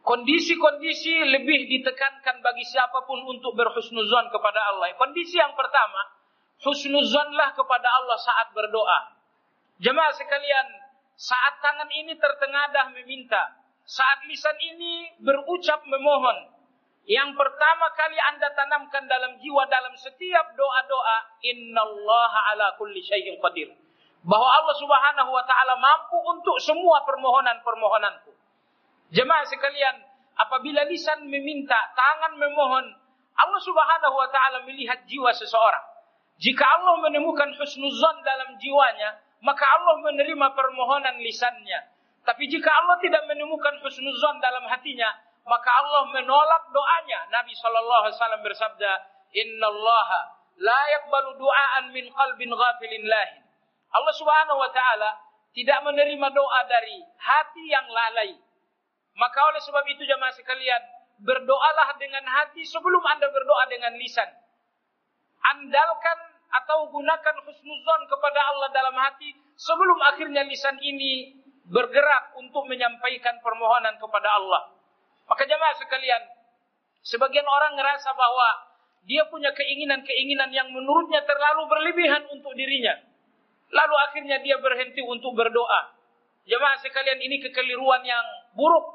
kondisi-kondisi 0.01 1.13
lebih 1.37 1.69
ditekankan 1.69 2.41
bagi 2.41 2.65
siapa 2.65 3.05
pun 3.05 3.21
untuk 3.29 3.53
berhusnuzan 3.53 4.33
kepada 4.33 4.61
Allah. 4.73 4.97
Kondisi 4.97 5.37
yang 5.37 5.53
pertama, 5.53 6.01
husnuzanlah 6.65 7.53
kepada 7.53 7.89
Allah 8.01 8.19
saat 8.19 8.49
berdoa. 8.57 9.01
Jemaah 9.85 10.17
sekalian, 10.17 10.67
saat 11.21 11.61
tangan 11.61 11.93
ini 11.93 12.17
tertengadah 12.17 12.97
meminta, 12.97 13.61
saat 13.85 14.25
lisan 14.25 14.57
ini 14.65 15.13
berucap 15.21 15.85
memohon, 15.85 16.57
yang 17.07 17.39
pertama 17.39 17.87
kali 17.95 18.19
Anda 18.35 18.51
tanamkan 18.51 19.07
dalam 19.07 19.39
jiwa 19.39 19.63
dalam 19.71 19.95
setiap 19.95 20.59
doa-doa, 20.59 21.39
innallaha 21.39 22.41
ala 22.51 22.75
kulli 22.75 22.99
syai'in 22.99 23.39
qadir. 23.39 23.71
Bahwa 24.23 24.49
Allah 24.49 24.77
Subhanahu 24.79 25.31
wa 25.35 25.45
taala 25.45 25.75
mampu 25.77 26.17
untuk 26.25 26.57
semua 26.63 27.05
permohonan-permohonanku. 27.05 28.33
Jemaah 29.15 29.47
sekalian, 29.47 29.97
apabila 30.35 30.83
lisan 30.89 31.29
meminta, 31.31 31.79
tangan 31.95 32.35
memohon, 32.41 32.87
Allah 33.37 33.61
Subhanahu 33.61 34.17
wa 34.17 34.29
taala 34.33 34.65
melihat 34.65 35.05
jiwa 35.07 35.31
seseorang. 35.37 35.85
Jika 36.37 36.65
Allah 36.65 37.01
menemukan 37.01 37.49
husnuzan 37.57 38.17
dalam 38.25 38.61
jiwanya, 38.61 39.21
maka 39.41 39.65
Allah 39.65 40.05
menerima 40.05 40.47
permohonan 40.53 41.17
lisannya. 41.21 41.93
Tapi 42.27 42.51
jika 42.51 42.69
Allah 42.69 42.99
tidak 42.99 43.25
menemukan 43.31 43.79
husnuzan 43.81 44.43
dalam 44.43 44.67
hatinya, 44.67 45.07
maka 45.47 45.71
Allah 45.71 46.11
menolak 46.11 46.75
doanya. 46.75 47.31
Nabi 47.31 47.55
Shallallahu 47.55 48.03
Alaihi 48.11 48.19
Wasallam 48.19 48.43
bersabda, 48.43 48.91
Inna 49.39 49.67
Allah 49.71 50.09
la 50.59 50.81
yakbalu 50.99 51.39
du'aan 51.39 51.85
min 51.95 52.11
qalbin 52.11 52.51
ghafilin 52.51 53.05
lahin. 53.07 53.46
Allah 53.93 54.15
Subhanahu 54.15 54.59
Wa 54.59 54.71
Taala 54.75 55.11
tidak 55.57 55.79
menerima 55.87 56.29
doa 56.33 56.61
dari 56.69 57.01
hati 57.17 57.65
yang 57.71 57.87
lalai. 57.89 58.37
Maka 59.17 59.39
oleh 59.49 59.63
sebab 59.65 59.85
itu 59.89 60.05
jemaah 60.05 60.35
sekalian, 60.37 60.83
berdoalah 61.25 61.97
dengan 61.97 62.25
hati 62.29 62.61
sebelum 62.69 63.01
Anda 63.09 63.33
berdoa 63.33 63.65
dengan 63.73 63.97
lisan. 63.97 64.29
Andalkan 65.57 66.19
atau 66.53 66.93
gunakan 66.93 67.37
husnuzon 67.49 68.01
kepada 68.09 68.41
Allah 68.53 68.69
dalam 68.73 68.97
hati 69.01 69.33
sebelum 69.57 69.99
akhirnya 70.13 70.45
lisan 70.45 70.77
ini 70.85 71.33
bergerak 71.67 72.37
untuk 72.39 72.69
menyampaikan 72.69 73.41
permohonan 73.41 73.97
kepada 73.99 74.29
Allah. 74.29 74.63
Maka 75.27 75.43
jemaah 75.49 75.75
sekalian, 75.81 76.23
sebagian 77.03 77.49
orang 77.49 77.75
ngerasa 77.75 78.15
bahwa 78.15 78.49
dia 79.07 79.27
punya 79.27 79.51
keinginan-keinginan 79.55 80.51
yang 80.55 80.69
menurutnya 80.71 81.23
terlalu 81.27 81.67
berlebihan 81.67 82.23
untuk 82.31 82.55
dirinya. 82.55 82.95
Lalu 83.71 83.95
akhirnya 84.11 84.39
dia 84.43 84.57
berhenti 84.63 85.03
untuk 85.03 85.35
berdoa. 85.35 85.95
Jemaah 86.47 86.79
sekalian 86.79 87.19
ini 87.19 87.43
kekeliruan 87.43 88.07
yang 88.07 88.23
buruk. 88.55 88.87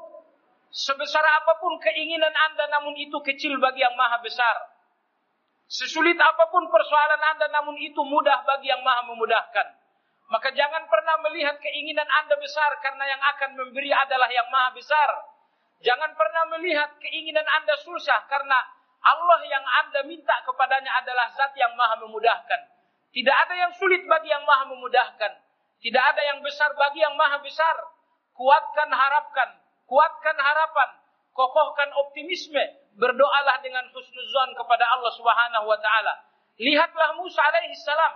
Sebesar 0.72 1.20
apa 1.20 1.60
pun 1.60 1.76
keinginan 1.76 2.32
anda 2.32 2.64
namun 2.72 2.96
itu 2.96 3.20
kecil 3.20 3.60
bagi 3.60 3.84
yang 3.84 3.92
maha 3.92 4.16
besar. 4.24 4.56
Sesulit 5.68 6.16
apa 6.16 6.48
pun 6.48 6.64
persoalan 6.72 7.22
anda 7.36 7.46
namun 7.52 7.76
itu 7.76 8.00
mudah 8.00 8.40
bagi 8.48 8.72
yang 8.72 8.80
maha 8.80 9.04
memudahkan. 9.12 9.66
Maka 10.32 10.48
jangan 10.56 10.88
pernah 10.88 11.20
melihat 11.28 11.60
keinginan 11.60 12.08
anda 12.08 12.40
besar 12.40 12.72
karena 12.80 13.04
yang 13.04 13.20
akan 13.36 13.50
memberi 13.60 13.92
adalah 13.92 14.32
yang 14.32 14.48
maha 14.48 14.72
besar. 14.72 15.32
Jangan 15.82 16.14
pernah 16.14 16.46
melihat 16.56 16.94
keinginan 17.02 17.42
Anda 17.42 17.74
susah 17.82 18.30
karena 18.30 18.54
Allah 19.02 19.40
yang 19.50 19.66
Anda 19.82 20.00
minta 20.06 20.38
kepadanya 20.46 20.94
adalah 21.02 21.26
zat 21.34 21.50
yang 21.58 21.74
maha 21.74 21.98
memudahkan. 22.06 22.60
Tidak 23.12 23.36
ada 23.36 23.54
yang 23.54 23.72
sulit 23.76 24.08
bagi 24.08 24.32
yang 24.32 24.40
maha 24.48 24.72
memudahkan. 24.72 25.32
Tidak 25.84 26.02
ada 26.02 26.22
yang 26.32 26.40
besar 26.40 26.72
bagi 26.72 27.04
yang 27.04 27.12
maha 27.12 27.36
besar. 27.44 27.76
Kuatkan 28.32 28.88
harapkan, 28.88 29.60
kuatkan 29.84 30.36
harapan, 30.40 30.88
kokohkan 31.36 31.92
optimisme, 32.00 32.64
berdoalah 32.96 33.60
dengan 33.60 33.84
husnuzon 33.92 34.56
kepada 34.56 34.88
Allah 34.96 35.12
Subhanahu 35.12 35.68
wa 35.68 35.76
taala. 35.76 36.14
Lihatlah 36.56 37.20
Musa 37.20 37.40
alaihi 37.44 37.76
salam 37.76 38.12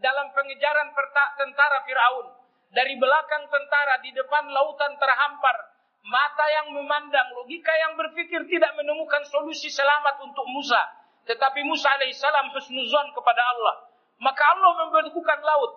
dalam 0.00 0.32
pengejaran 0.32 0.88
tentara 1.36 1.84
Firaun. 1.84 2.32
Dari 2.68 2.96
belakang 3.00 3.48
tentara 3.48 3.96
di 4.04 4.12
depan 4.12 4.44
lautan 4.52 4.92
terhampar, 5.00 5.56
mata 6.04 6.46
yang 6.52 6.68
memandang, 6.76 7.32
logika 7.36 7.72
yang 7.72 7.96
berpikir 7.96 8.44
tidak 8.44 8.72
menemukan 8.76 9.24
solusi 9.28 9.68
selamat 9.68 10.20
untuk 10.24 10.44
Musa. 10.48 10.96
tetapi 11.28 11.60
Musa 11.60 11.92
alaihissalam 11.92 12.56
husnuzon 12.56 13.12
kepada 13.12 13.42
Allah. 13.52 13.84
Maka 14.18 14.42
Allah 14.42 14.70
membekukan 14.86 15.38
laut. 15.42 15.72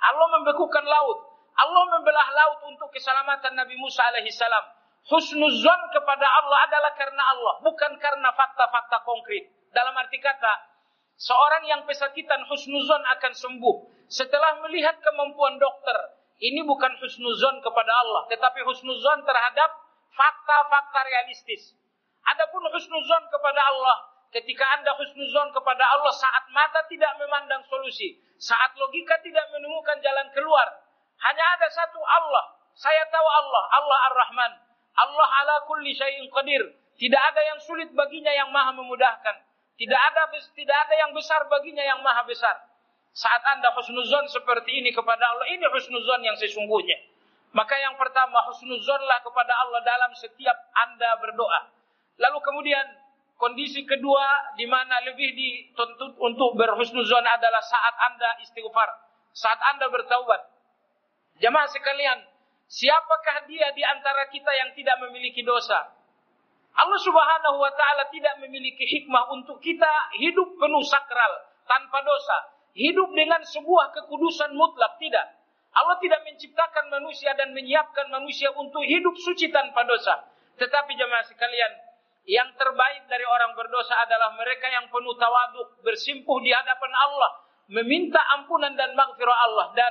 Allah 0.00 0.26
membekukan 0.40 0.84
laut. 0.84 1.18
Allah 1.60 1.84
membelah 1.92 2.28
laut 2.32 2.58
untuk 2.72 2.88
keselamatan 2.88 3.52
Nabi 3.52 3.76
Musa 3.76 4.00
alaihissalam. 4.08 4.64
Husnuzon 5.08 5.80
kepada 5.92 6.26
Allah 6.28 6.58
adalah 6.68 6.92
karena 6.96 7.22
Allah, 7.24 7.54
bukan 7.64 7.92
karena 8.00 8.28
fakta-fakta 8.36 9.00
konkret. 9.04 9.48
Dalam 9.72 9.96
arti 9.96 10.20
kata, 10.20 10.54
seorang 11.16 11.64
yang 11.68 11.82
pesakitan 11.88 12.44
husnuzon 12.48 13.02
akan 13.16 13.32
sembuh 13.32 13.76
setelah 14.08 14.60
melihat 14.64 14.96
kemampuan 15.00 15.56
dokter. 15.56 16.20
Ini 16.40 16.64
bukan 16.64 16.96
husnuzon 16.96 17.60
kepada 17.60 17.92
Allah, 17.92 18.24
tetapi 18.32 18.64
husnuzon 18.64 19.24
terhadap 19.28 19.70
fakta-fakta 20.16 21.00
realistis. 21.04 21.76
Adapun 22.36 22.64
husnuzon 22.72 23.22
kepada 23.28 23.60
Allah, 23.60 24.09
ketika 24.30 24.64
Anda 24.78 24.94
husnuzon 24.94 25.50
kepada 25.54 25.84
Allah 25.84 26.14
saat 26.14 26.44
mata 26.54 26.86
tidak 26.86 27.12
memandang 27.18 27.62
solusi, 27.66 28.18
saat 28.38 28.72
logika 28.78 29.18
tidak 29.22 29.46
menemukan 29.54 29.98
jalan 30.00 30.26
keluar, 30.34 30.66
hanya 31.20 31.44
ada 31.58 31.68
satu 31.68 32.00
Allah. 32.00 32.56
Saya 32.72 33.04
tahu 33.12 33.26
Allah, 33.28 33.64
Allah 33.76 33.98
Ar-Rahman. 34.08 34.52
Allah 34.96 35.28
ala 35.44 35.56
kulli 35.68 35.92
syai'in 35.92 36.26
qadir. 36.32 36.62
Tidak 36.96 37.22
ada 37.32 37.40
yang 37.44 37.58
sulit 37.60 37.88
baginya 37.92 38.32
yang 38.32 38.48
maha 38.52 38.72
memudahkan. 38.76 39.36
Tidak 39.80 40.00
ada 40.12 40.28
tidak 40.52 40.76
ada 40.88 40.94
yang 40.96 41.10
besar 41.16 41.40
baginya 41.48 41.80
yang 41.80 42.00
maha 42.04 42.24
besar. 42.28 42.52
Saat 43.16 43.42
Anda 43.56 43.72
husnuzon 43.74 44.28
seperti 44.28 44.70
ini 44.80 44.92
kepada 44.92 45.24
Allah, 45.24 45.48
ini 45.50 45.64
husnuzon 45.66 46.20
yang 46.22 46.36
sesungguhnya. 46.36 47.00
Maka 47.50 47.74
yang 47.80 47.98
pertama 47.98 48.38
husnuzonlah 48.46 49.18
kepada 49.24 49.52
Allah 49.66 49.80
dalam 49.82 50.12
setiap 50.14 50.54
Anda 50.86 51.18
berdoa. 51.18 51.60
Lalu 52.20 52.38
kemudian 52.44 52.86
kondisi 53.40 53.88
kedua 53.88 54.54
di 54.60 54.68
mana 54.68 55.00
lebih 55.08 55.32
dituntut 55.32 56.20
untuk 56.20 56.60
berhusnuzon 56.60 57.24
adalah 57.24 57.64
saat 57.64 57.94
Anda 58.12 58.30
istighfar, 58.44 58.88
saat 59.32 59.56
Anda 59.74 59.88
bertaubat. 59.88 60.44
Jemaah 61.40 61.72
sekalian, 61.72 62.20
siapakah 62.68 63.48
dia 63.48 63.72
di 63.72 63.80
antara 63.80 64.28
kita 64.28 64.52
yang 64.52 64.76
tidak 64.76 65.00
memiliki 65.08 65.40
dosa? 65.40 65.88
Allah 66.76 67.00
Subhanahu 67.00 67.58
wa 67.58 67.72
taala 67.72 68.12
tidak 68.12 68.38
memiliki 68.44 68.84
hikmah 68.84 69.32
untuk 69.34 69.58
kita 69.58 69.90
hidup 70.20 70.54
penuh 70.60 70.84
sakral 70.84 71.32
tanpa 71.64 71.98
dosa, 72.04 72.36
hidup 72.76 73.08
dengan 73.16 73.40
sebuah 73.42 73.90
kekudusan 73.96 74.52
mutlak 74.54 75.00
tidak. 75.00 75.40
Allah 75.70 75.96
tidak 76.02 76.22
menciptakan 76.26 76.92
manusia 76.92 77.32
dan 77.38 77.54
menyiapkan 77.54 78.10
manusia 78.10 78.50
untuk 78.54 78.82
hidup 78.84 79.14
suci 79.16 79.48
tanpa 79.54 79.86
dosa. 79.86 80.28
Tetapi 80.58 80.92
jemaah 80.98 81.24
sekalian, 81.24 81.72
yang 82.30 82.46
terbaik 82.54 83.10
dari 83.10 83.26
orang 83.26 83.58
berdosa 83.58 83.90
adalah 84.06 84.38
mereka 84.38 84.70
yang 84.70 84.86
penuh 84.86 85.18
tawaduk, 85.18 85.82
bersimpuh 85.82 86.38
di 86.38 86.54
hadapan 86.54 86.92
Allah, 86.94 87.30
meminta 87.74 88.22
ampunan 88.38 88.70
dan 88.78 88.94
maghfirah 88.94 89.38
Allah 89.50 89.74
dan 89.74 89.90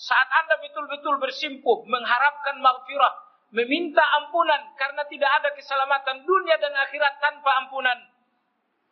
saat 0.00 0.28
Anda 0.32 0.64
betul-betul 0.64 1.20
bersimpuh 1.20 1.84
mengharapkan 1.84 2.56
maghfirah, 2.64 3.12
meminta 3.52 4.00
ampunan 4.16 4.64
karena 4.80 5.04
tidak 5.12 5.28
ada 5.28 5.52
keselamatan 5.52 6.24
dunia 6.24 6.56
dan 6.56 6.72
akhirat 6.72 7.20
tanpa 7.20 7.52
ampunan. 7.68 8.00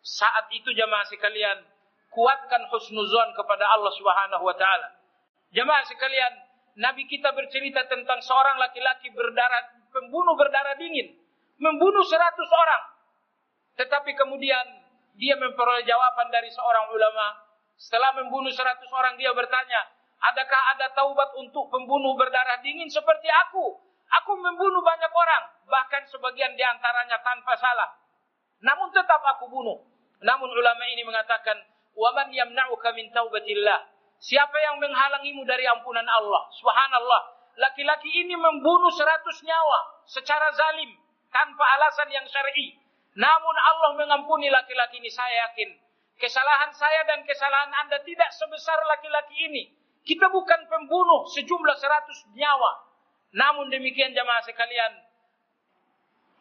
Saat 0.05 0.53
itu 0.53 0.69
jemaah 0.77 1.09
sekalian, 1.09 1.65
kuatkan 2.13 2.61
husnuzon 2.69 3.33
kepada 3.33 3.73
Allah 3.73 3.93
Subhanahu 3.97 4.45
wa 4.45 4.57
taala. 4.61 5.01
Jemaah 5.57 5.89
sekalian, 5.89 6.33
Nabi 6.77 7.09
kita 7.09 7.33
bercerita 7.33 7.89
tentang 7.89 8.21
seorang 8.21 8.61
laki-laki 8.61 9.09
berdarah 9.17 9.81
pembunuh 9.89 10.37
berdarah 10.37 10.77
dingin, 10.77 11.22
membunuh 11.63 12.03
seratus 12.03 12.51
orang. 12.51 12.83
Tetapi 13.79 14.11
kemudian 14.19 14.67
dia 15.17 15.39
memperoleh 15.39 15.87
jawaban 15.87 16.29
dari 16.35 16.51
seorang 16.51 16.91
ulama. 16.91 17.39
Setelah 17.79 18.15
membunuh 18.19 18.51
seratus 18.51 18.91
orang 18.91 19.15
dia 19.17 19.31
bertanya, 19.33 19.81
adakah 20.19 20.63
ada 20.77 20.91
taubat 20.93 21.31
untuk 21.39 21.71
pembunuh 21.71 22.19
berdarah 22.19 22.59
dingin 22.61 22.91
seperti 22.91 23.31
aku? 23.49 23.79
Aku 24.23 24.33
membunuh 24.37 24.85
banyak 24.85 25.09
orang, 25.09 25.45
bahkan 25.71 26.05
sebagian 26.05 26.53
di 26.53 26.61
antaranya 26.61 27.17
tanpa 27.25 27.57
salah. 27.57 27.97
Namun 28.61 28.93
tetap 28.93 29.23
aku 29.25 29.49
bunuh. 29.49 29.79
Namun 30.23 30.53
ulama 30.53 30.85
ini 30.93 31.03
mengatakan, 31.03 31.57
"Waman 31.97 32.29
yamna'uka 32.31 32.93
min 32.93 33.09
taubatillah?" 33.11 33.89
Siapa 34.23 34.55
yang 34.55 34.79
menghalangimu 34.79 35.43
dari 35.43 35.67
ampunan 35.67 36.07
Allah? 36.07 36.47
Subhanallah. 36.55 37.23
Laki-laki 37.59 38.07
ini 38.23 38.39
membunuh 38.39 38.93
seratus 38.95 39.43
nyawa 39.43 40.07
secara 40.07 40.47
zalim 40.55 40.95
tanpa 41.33 41.65
alasan 41.81 42.09
yang 42.13 42.27
syar'i. 42.29 42.77
Namun 43.17 43.57
Allah 43.57 43.91
mengampuni 43.97 44.53
laki-laki 44.53 45.01
ini. 45.01 45.09
Saya 45.09 45.49
yakin 45.49 45.69
kesalahan 46.21 46.71
saya 46.71 47.03
dan 47.09 47.25
kesalahan 47.25 47.73
Anda 47.83 47.99
tidak 48.05 48.31
sebesar 48.37 48.79
laki-laki 48.87 49.37
ini. 49.49 49.63
Kita 50.05 50.29
bukan 50.29 50.69
pembunuh 50.69 51.27
sejumlah 51.33 51.77
seratus 51.81 52.29
nyawa. 52.37 52.93
Namun 53.33 53.73
demikian 53.73 54.13
jamaah 54.13 54.45
sekalian, 54.45 54.93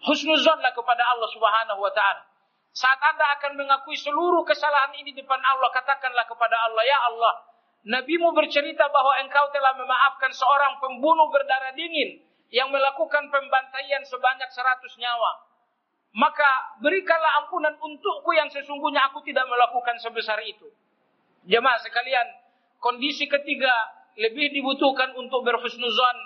husnuzonlah 0.04 0.76
kepada 0.76 1.04
Allah 1.08 1.30
Subhanahu 1.32 1.80
wa 1.80 1.94
taala. 1.96 2.28
Saat 2.72 3.00
Anda 3.00 3.26
akan 3.40 3.52
mengakui 3.60 3.96
seluruh 3.96 4.44
kesalahan 4.44 4.96
ini 5.00 5.16
depan 5.16 5.40
Allah, 5.40 5.72
katakanlah 5.72 6.24
kepada 6.28 6.56
Allah, 6.68 6.84
"Ya 6.88 7.00
Allah, 7.04 7.34
Nabimu 7.82 8.30
bercerita 8.38 8.86
bahwa 8.94 9.18
engkau 9.26 9.50
telah 9.50 9.74
memaafkan 9.74 10.30
seorang 10.30 10.78
pembunuh 10.78 11.34
berdarah 11.34 11.74
dingin 11.74 12.22
yang 12.52 12.68
melakukan 12.70 13.32
pembantaian 13.32 14.04
sebanyak 14.04 14.50
seratus 14.52 14.94
nyawa. 15.00 15.32
Maka 16.12 16.76
berikanlah 16.84 17.44
ampunan 17.44 17.72
untukku 17.80 18.36
yang 18.36 18.52
sesungguhnya 18.52 19.08
aku 19.08 19.24
tidak 19.24 19.48
melakukan 19.48 19.96
sebesar 20.04 20.36
itu. 20.44 20.68
Jemaah 21.48 21.80
sekalian, 21.80 22.28
kondisi 22.84 23.32
ketiga 23.32 23.72
lebih 24.20 24.52
dibutuhkan 24.52 25.16
untuk 25.16 25.48
berhusnuzon 25.48 26.18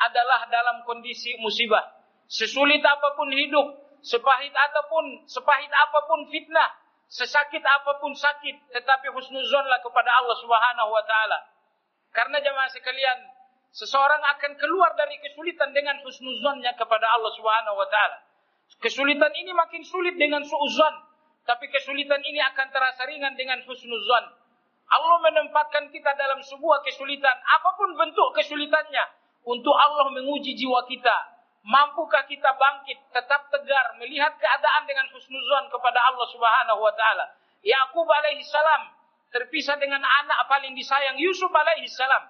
adalah 0.00 0.48
dalam 0.48 0.80
kondisi 0.88 1.36
musibah. 1.44 1.84
Sesulit 2.24 2.80
apa 2.80 3.12
pun 3.12 3.28
hidup, 3.28 4.00
sepahit 4.00 4.56
apa 4.56 4.80
pun, 4.88 5.28
sepahit 5.28 5.68
apa 5.68 5.98
pun 6.08 6.24
fitnah, 6.32 6.72
Sesakit 7.14 7.60
apa 7.62 8.00
pun 8.00 8.10
sakit, 8.16 8.74
tetapi 8.74 9.06
husnuzonlah 9.12 9.78
kepada 9.84 10.10
Allah 10.18 10.36
Subhanahu 10.40 10.90
wa 10.90 11.04
taala. 11.04 11.38
Karena 12.10 12.40
jemaah 12.40 12.70
sekalian, 12.74 13.18
seseorang 13.74 14.22
akan 14.38 14.52
keluar 14.54 14.94
dari 14.94 15.18
kesulitan 15.18 15.74
dengan 15.74 15.98
husnuzonnya 16.06 16.78
kepada 16.78 17.06
Allah 17.18 17.32
Subhanahu 17.34 17.76
wa 17.76 17.88
taala. 17.90 18.18
Kesulitan 18.78 19.34
ini 19.34 19.50
makin 19.50 19.82
sulit 19.82 20.14
dengan 20.14 20.46
suuzon, 20.46 20.94
tapi 21.42 21.66
kesulitan 21.68 22.22
ini 22.22 22.38
akan 22.54 22.70
terasa 22.70 23.02
ringan 23.10 23.34
dengan 23.34 23.58
husnuzon. 23.66 24.24
Allah 24.84 25.18
menempatkan 25.26 25.90
kita 25.90 26.14
dalam 26.14 26.38
sebuah 26.38 26.86
kesulitan, 26.86 27.36
apa 27.42 27.70
pun 27.74 27.98
bentuk 27.98 28.30
kesulitannya, 28.38 29.04
untuk 29.44 29.74
Allah 29.74 30.08
menguji 30.14 30.54
jiwa 30.54 30.86
kita, 30.86 31.34
Mampukah 31.64 32.28
kita 32.28 32.52
bangkit, 32.60 33.08
tetap 33.08 33.48
tegar, 33.48 33.96
melihat 33.96 34.36
keadaan 34.36 34.84
dengan 34.84 35.08
husnuzon 35.16 35.72
kepada 35.72 35.96
Allah 36.12 36.28
Subhanahu 36.28 36.76
wa 36.76 36.92
taala. 36.92 37.24
Yakub 37.64 38.04
alaihi 38.04 38.44
salam 38.44 38.92
terpisah 39.32 39.80
dengan 39.80 40.04
anak 40.04 40.44
paling 40.44 40.76
disayang 40.76 41.16
Yusuf 41.16 41.48
alaihi 41.48 41.88
salam. 41.88 42.28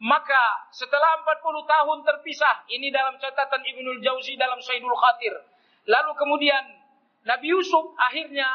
Maka 0.00 0.72
setelah 0.72 1.20
40 1.28 1.44
tahun 1.68 1.98
terpisah, 2.08 2.64
ini 2.72 2.88
dalam 2.88 3.20
catatan 3.20 3.60
Ibnul 3.60 4.00
Jauzi 4.00 4.32
dalam 4.40 4.56
Sayyidul 4.56 4.96
Khatir. 4.96 5.36
Lalu 5.92 6.12
kemudian 6.16 6.64
Nabi 7.28 7.52
Yusuf 7.52 7.92
akhirnya 8.00 8.48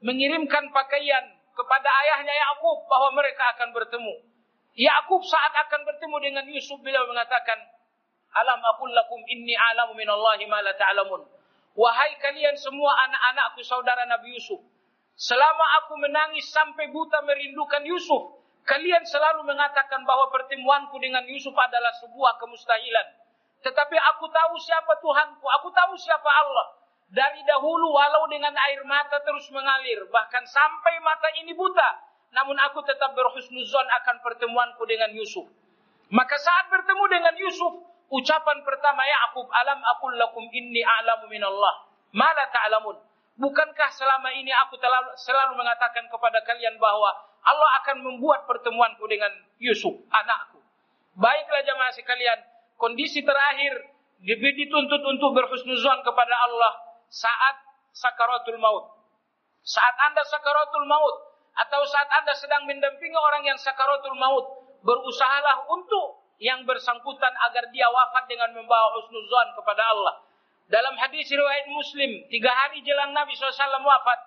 mengirimkan 0.00 0.72
pakaian 0.72 1.24
kepada 1.52 1.88
ayahnya 2.06 2.32
Yakub 2.32 2.88
bahwa 2.88 3.20
mereka 3.20 3.52
akan 3.52 3.76
bertemu. 3.76 4.14
Yakub 4.80 5.20
saat 5.28 5.52
akan 5.68 5.80
bertemu 5.84 6.16
dengan 6.24 6.44
Yusuf 6.48 6.80
beliau 6.80 7.04
mengatakan, 7.04 7.58
Alam 8.32 8.62
aqul 8.62 8.88
lakum 8.88 9.20
inni 9.28 9.58
a'lamu 9.58 9.92
minallahi 9.92 10.48
ma 10.48 10.62
la 10.64 10.72
ta'lamun. 10.72 11.20
Wahai 11.74 12.16
kalian 12.22 12.54
semua 12.56 12.94
anak-anakku 13.10 13.60
saudara 13.60 14.08
Nabi 14.08 14.38
Yusuf. 14.38 14.62
Selama 15.18 15.64
aku 15.82 15.98
menangis 15.98 16.46
sampai 16.48 16.88
buta 16.94 17.20
merindukan 17.26 17.82
Yusuf. 17.84 18.37
Kalian 18.68 19.00
selalu 19.08 19.48
mengatakan 19.48 20.04
bahwa 20.04 20.28
pertemuanku 20.28 21.00
dengan 21.00 21.24
Yusuf 21.24 21.56
adalah 21.56 21.88
sebuah 22.04 22.36
kemustahilan. 22.36 23.06
Tetapi 23.64 23.96
aku 23.96 24.28
tahu 24.28 24.54
siapa 24.60 24.92
Tuhanku. 25.00 25.46
Aku 25.60 25.72
tahu 25.72 25.96
siapa 25.96 26.28
Allah. 26.28 26.76
Dari 27.08 27.40
dahulu 27.48 27.96
walau 27.96 28.28
dengan 28.28 28.52
air 28.52 28.84
mata 28.84 29.24
terus 29.24 29.48
mengalir. 29.48 30.04
Bahkan 30.12 30.44
sampai 30.44 31.00
mata 31.00 31.32
ini 31.40 31.56
buta. 31.56 31.90
Namun 32.36 32.60
aku 32.60 32.84
tetap 32.84 33.16
berhusnuzon 33.16 33.86
akan 34.04 34.20
pertemuanku 34.20 34.84
dengan 34.84 35.16
Yusuf. 35.16 35.48
Maka 36.12 36.36
saat 36.36 36.68
bertemu 36.68 37.04
dengan 37.08 37.34
Yusuf, 37.40 37.72
Ucapan 38.08 38.64
pertama 38.64 39.04
Yakub, 39.04 39.44
alam 39.52 39.84
akul 39.84 40.16
lakum 40.16 40.40
inni 40.48 40.80
a'lamu 40.80 41.28
minallah. 41.28 41.84
Mala 42.16 42.48
ta'lamun. 42.48 42.96
Bukankah 43.36 43.90
selama 43.92 44.32
ini 44.32 44.48
aku 44.48 44.80
selalu, 44.80 45.12
selalu 45.20 45.52
mengatakan 45.60 46.08
kepada 46.08 46.40
kalian 46.48 46.80
bahwa 46.80 47.12
Allah 47.48 47.70
akan 47.84 47.96
membuat 48.04 48.44
pertemuanku 48.44 49.08
dengan 49.08 49.32
Yusuf, 49.56 49.96
anakku. 50.12 50.60
Baiklah 51.16 51.64
jamaah 51.64 51.92
sekalian, 51.96 52.38
kondisi 52.76 53.24
terakhir 53.24 53.88
dituntut 54.22 55.02
untuk 55.02 55.30
berhusnuzon 55.32 56.04
kepada 56.04 56.34
Allah 56.46 56.72
saat 57.08 57.56
sakaratul 57.94 58.60
maut. 58.60 58.98
saat 59.68 59.94
Anda 60.00 60.24
sakaratul 60.24 60.88
maut 60.88 61.16
atau 61.58 61.82
saat 61.84 62.08
Anda 62.22 62.32
sedang 62.32 62.64
mendampingi 62.64 63.18
orang 63.18 63.44
yang 63.44 63.58
sakaratul 63.58 64.16
maut, 64.16 64.46
berusahalah 64.80 65.66
untuk 65.68 66.24
yang 66.38 66.62
bersangkutan 66.62 67.34
agar 67.50 67.66
dia 67.74 67.90
wafat 67.90 68.30
dengan 68.30 68.54
membawa 68.54 68.94
husnuzan 68.96 69.52
kepada 69.58 69.82
Allah. 69.82 70.14
Dalam 70.70 70.94
hadis 71.00 71.26
riwayat 71.26 71.66
Muslim, 71.72 72.10
tiga 72.30 72.52
hari 72.54 72.84
jelang 72.86 73.10
Nabi 73.10 73.34
SAW 73.34 73.82
wafat, 73.82 74.18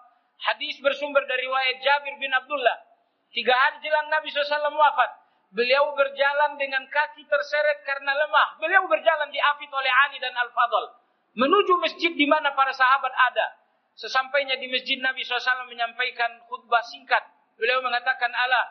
hadis 0.51 0.75
bersumber 0.84 1.23
dari 1.23 1.47
riwayat 1.47 1.77
Jabir 1.79 2.19
bin 2.19 2.34
Abdullah. 2.36 2.90
Tiga 3.32 3.56
hari 3.56 3.80
jelang 3.80 4.12
Nabi 4.12 4.28
SAW 4.28 4.76
wafat, 4.76 5.10
beliau 5.56 5.96
berjalan 5.96 6.60
dengan 6.60 6.84
kaki 6.88 7.24
terseret 7.24 7.80
karena 7.88 8.12
lemah. 8.12 8.60
Beliau 8.60 8.84
berjalan 8.91 9.32
diapit 9.32 9.72
oleh 9.72 9.91
Ali 10.08 10.20
dan 10.20 10.36
Al-Fadl. 10.36 11.00
Menuju 11.39 11.80
masjid 11.80 12.12
di 12.12 12.28
mana 12.28 12.52
para 12.52 12.76
sahabat 12.76 13.12
ada. 13.15 13.56
Sesampainya 13.96 14.60
di 14.60 14.67
masjid 14.67 15.00
Nabi 15.00 15.24
SAW 15.24 15.67
menyampaikan 15.72 16.44
khutbah 16.52 16.84
singkat. 16.84 17.24
Beliau 17.56 17.80
mengatakan, 17.80 18.36
Allah, 18.36 18.67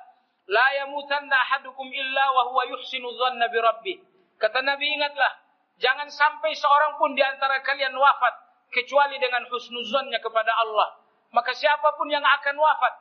La 0.51 0.67
yamutanna 0.83 1.37
ahadukum 1.47 1.87
illa 1.89 2.25
wa 2.35 2.43
huwa 2.53 2.63
yuhsinu 2.69 3.07
dhanna 3.17 3.47
bi 3.49 3.59
rabbih. 3.61 3.97
Kata 4.41 4.61
Nabi 4.67 4.93
ingatlah, 4.93 5.33
jangan 5.79 6.09
sampai 6.11 6.53
seorang 6.53 6.99
pun 6.99 7.15
di 7.15 7.23
antara 7.23 7.63
kalian 7.65 7.95
wafat 7.95 8.35
kecuali 8.75 9.17
dengan 9.23 9.47
husnuzannya 9.47 10.19
kepada 10.19 10.53
Allah. 10.53 11.01
Maka 11.31 11.55
siapa 11.55 11.95
pun 11.95 12.11
yang 12.11 12.25
akan 12.25 12.57
wafat, 12.59 12.95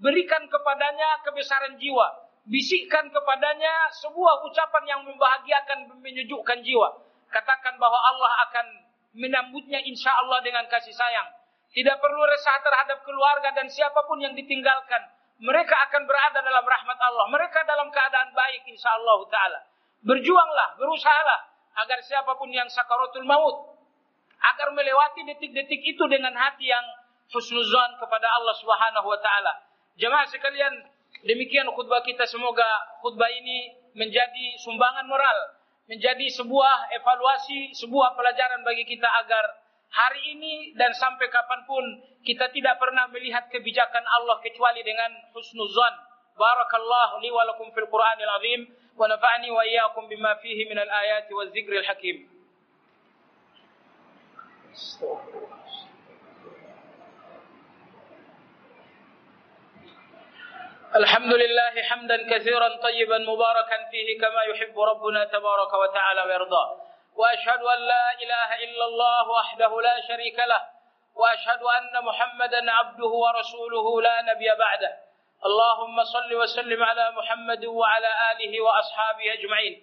berikan 0.00 0.42
kepadanya 0.50 1.22
kebesaran 1.26 1.78
jiwa, 1.78 2.06
bisikkan 2.48 3.10
kepadanya 3.10 3.90
sebuah 4.04 4.44
ucapan 4.48 4.84
yang 4.88 5.00
membahagiakan, 5.06 5.92
menyejukkan 6.00 6.58
jiwa. 6.62 6.88
Katakan 7.30 7.78
bahwa 7.82 7.98
Allah 7.98 8.32
akan 8.48 8.66
menyambutnya 9.18 9.82
insya 9.82 10.14
Allah 10.22 10.42
dengan 10.42 10.66
kasih 10.70 10.94
sayang. 10.94 11.28
Tidak 11.74 11.96
perlu 11.98 12.22
resah 12.22 12.62
terhadap 12.62 13.02
keluarga 13.02 13.50
dan 13.50 13.66
siapa 13.66 14.06
pun 14.06 14.22
yang 14.22 14.38
ditinggalkan 14.38 15.02
mereka 15.42 15.74
akan 15.90 16.06
berada 16.06 16.38
dalam 16.38 16.62
rahmat 16.62 16.98
Allah. 17.02 17.26
Mereka 17.34 17.58
dalam 17.66 17.90
keadaan 17.90 18.30
baik 18.30 18.62
insya 18.70 18.94
Allah 18.94 19.18
Ta'ala. 19.26 19.60
Berjuanglah, 20.06 20.78
berusahalah. 20.78 21.40
Agar 21.74 21.98
siapa 22.06 22.38
pun 22.38 22.54
yang 22.54 22.70
sakaratul 22.70 23.26
maut. 23.26 23.74
Agar 24.38 24.70
melewati 24.70 25.26
detik-detik 25.26 25.82
itu 25.82 26.04
dengan 26.06 26.30
hati 26.38 26.70
yang 26.70 26.86
husnuzan 27.34 27.98
kepada 27.98 28.30
Allah 28.30 28.54
Subhanahu 28.62 29.10
Wa 29.10 29.18
Ta'ala. 29.18 29.52
Jemaah 29.94 30.26
sekalian, 30.26 30.74
demikian 31.22 31.70
khutbah 31.70 32.02
kita. 32.02 32.26
Semoga 32.26 32.66
khutbah 32.98 33.30
ini 33.30 33.70
menjadi 33.94 34.58
sumbangan 34.62 35.06
moral. 35.06 35.38
Menjadi 35.86 36.26
sebuah 36.32 36.90
evaluasi, 36.96 37.76
sebuah 37.76 38.16
pelajaran 38.16 38.64
bagi 38.64 38.88
kita 38.88 39.04
agar 39.04 39.44
hari 39.92 40.34
ini 40.34 40.74
dan 40.74 40.90
sampai 40.96 41.28
kapan 41.30 41.60
pun 41.68 41.84
kita 42.24 42.48
tidak 42.50 42.80
pernah 42.80 43.06
melihat 43.12 43.46
kebijakan 43.52 44.02
Allah 44.02 44.40
kecuali 44.40 44.80
dengan 44.80 45.12
husnuzan. 45.36 45.94
Barakallahu 46.34 47.22
li 47.22 47.30
wa 47.30 47.46
lakum 47.46 47.70
fil 47.70 47.86
Qur'anil 47.86 48.32
azim 48.40 48.60
wa 48.98 49.06
nafa'ani 49.06 49.48
wa 49.54 49.62
iyyakum 49.62 50.10
bima 50.10 50.34
fihi 50.42 50.66
minal 50.66 50.88
ayati 50.88 51.30
waz 51.36 51.52
zikril 51.54 51.84
hakim. 51.86 52.26
الحمد 60.94 61.32
لله 61.32 61.82
حمدا 61.82 62.16
كثيرا 62.30 62.68
طيبا 62.76 63.18
مباركا 63.18 63.90
فيه 63.90 64.20
كما 64.20 64.42
يحب 64.42 64.80
ربنا 64.80 65.24
تبارك 65.24 65.72
وتعالى 65.74 66.22
ويرضى. 66.22 66.64
وأشهد 67.16 67.62
أن 67.62 67.78
لا 67.78 68.06
إله 68.22 68.54
إلا 68.64 68.84
الله 68.84 69.30
وحده 69.30 69.80
لا 69.80 70.00
شريك 70.08 70.38
له. 70.38 70.62
وأشهد 71.14 71.62
أن 71.62 72.04
محمدا 72.04 72.70
عبده 72.72 73.06
ورسوله 73.06 74.02
لا 74.02 74.22
نبي 74.22 74.54
بعده. 74.54 74.92
اللهم 75.46 76.04
صل 76.04 76.34
وسلم 76.34 76.84
على 76.84 77.10
محمد 77.10 77.64
وعلى 77.64 78.10
آله 78.32 78.60
وأصحابه 78.60 79.32
أجمعين. 79.32 79.74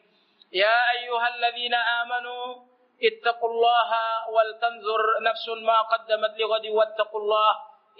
يا 0.54 0.92
أيها 0.92 1.28
الذين 1.36 1.74
آمنوا 1.74 2.56
اتقوا 3.04 3.50
الله 3.50 3.92
ولتنظر 4.30 5.02
نفس 5.22 5.50
ما 5.50 5.82
قدمت 5.82 6.40
لغد 6.40 6.66
واتقوا 6.66 7.20
الله 7.20 7.52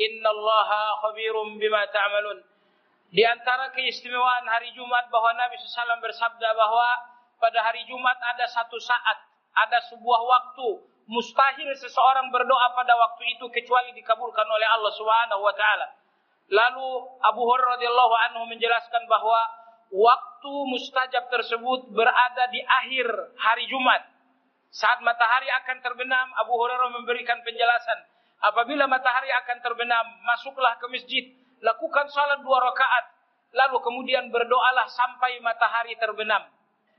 إن 0.06 0.28
الله 0.28 0.96
خبير 0.96 1.44
بما 1.44 1.86
تعملون. 1.86 2.51
Di 3.12 3.28
antara 3.28 3.68
keistimewaan 3.76 4.48
hari 4.48 4.72
Jumat 4.72 5.12
bahwa 5.12 5.36
Nabi 5.36 5.60
SAW 5.60 6.00
bersabda 6.00 6.50
bahwa 6.56 6.88
pada 7.44 7.60
hari 7.60 7.84
Jumat 7.84 8.16
ada 8.16 8.48
satu 8.48 8.80
saat, 8.80 9.18
ada 9.52 9.84
sebuah 9.92 10.22
waktu 10.24 10.68
mustahil 11.12 11.76
seseorang 11.76 12.32
berdoa 12.32 12.72
pada 12.72 12.96
waktu 12.96 13.36
itu 13.36 13.52
kecuali 13.52 13.92
dikabulkan 14.00 14.48
oleh 14.48 14.64
Allah 14.64 14.94
Subhanahu 14.96 15.44
wa 15.44 15.52
taala. 15.52 15.88
Lalu 16.52 16.88
Abu 17.20 17.42
Hurairah 17.44 17.80
radhiyallahu 17.80 18.16
anhu 18.32 18.44
menjelaskan 18.48 19.04
bahwa 19.12 19.40
waktu 19.92 20.54
mustajab 20.72 21.28
tersebut 21.28 21.92
berada 21.92 22.48
di 22.48 22.64
akhir 22.64 23.08
hari 23.36 23.68
Jumat. 23.68 24.08
Saat 24.72 25.04
matahari 25.04 25.52
akan 25.52 25.84
terbenam, 25.84 26.32
Abu 26.40 26.56
Hurairah 26.56 26.96
memberikan 26.96 27.44
penjelasan. 27.44 28.08
Apabila 28.40 28.88
matahari 28.88 29.28
akan 29.36 29.58
terbenam, 29.60 30.06
masuklah 30.24 30.80
ke 30.80 30.88
masjid, 30.88 31.28
lakukan 31.62 32.06
salat 32.10 32.42
dua 32.42 32.58
rakaat, 32.60 33.06
lalu 33.54 33.78
kemudian 33.86 34.30
berdoalah 34.34 34.90
sampai 34.90 35.40
matahari 35.40 35.96
terbenam. 35.98 36.42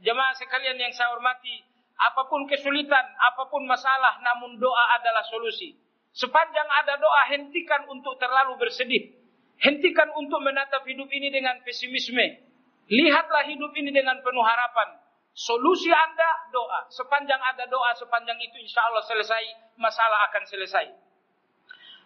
Jemaah 0.02 0.34
sekalian 0.34 0.78
yang 0.78 0.90
saya 0.94 1.14
hormati, 1.14 1.62
apa 1.98 2.26
pun 2.26 2.46
kesulitan, 2.50 3.06
apa 3.18 3.46
pun 3.46 3.62
masalah, 3.66 4.18
namun 4.22 4.58
doa 4.58 4.84
adalah 4.98 5.22
solusi. 5.26 5.78
Sepanjang 6.12 6.68
ada 6.82 6.98
doa, 6.98 7.22
hentikan 7.32 7.88
untuk 7.88 8.18
terlalu 8.18 8.58
bersedih. 8.58 9.14
Hentikan 9.62 10.10
untuk 10.18 10.42
menatap 10.42 10.82
hidup 10.82 11.06
ini 11.06 11.30
dengan 11.30 11.62
pesimisme. 11.62 12.42
Lihatlah 12.90 13.46
hidup 13.46 13.70
ini 13.78 13.94
dengan 13.94 14.18
penuh 14.18 14.42
harapan. 14.42 14.98
Solusi 15.32 15.88
Anda 15.88 16.50
doa. 16.52 16.90
Sepanjang 16.92 17.40
ada 17.40 17.64
doa, 17.70 17.94
sepanjang 17.96 18.36
itu 18.42 18.58
insya 18.60 18.84
Allah 18.90 19.00
selesai, 19.06 19.44
masalah 19.78 20.28
akan 20.28 20.44
selesai. 20.44 20.86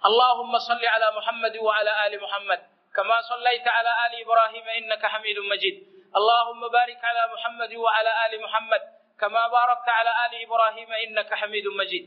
اللهم 0.07 0.59
صل 0.59 0.87
على 0.87 1.07
محمد 1.19 1.57
وعلى 1.57 2.07
آل 2.07 2.23
محمد 2.23 2.61
كما 2.97 3.21
صليت 3.21 3.69
على 3.69 3.92
آل 4.07 4.12
إبراهيم 4.25 4.69
إنك 4.79 5.07
حميد 5.07 5.38
مجيد. 5.38 5.77
اللهم 6.16 6.69
بارك 6.69 7.01
على 7.05 7.23
محمد 7.35 7.75
وعلى 7.75 8.11
آل 8.27 8.42
محمد 8.42 8.83
كما 9.21 9.49
باركت 9.49 9.88
على 9.88 10.12
آل 10.27 10.33
إبراهيم 10.47 10.92
إنك 10.92 11.35
حميد 11.35 11.66
مجيد. 11.66 12.05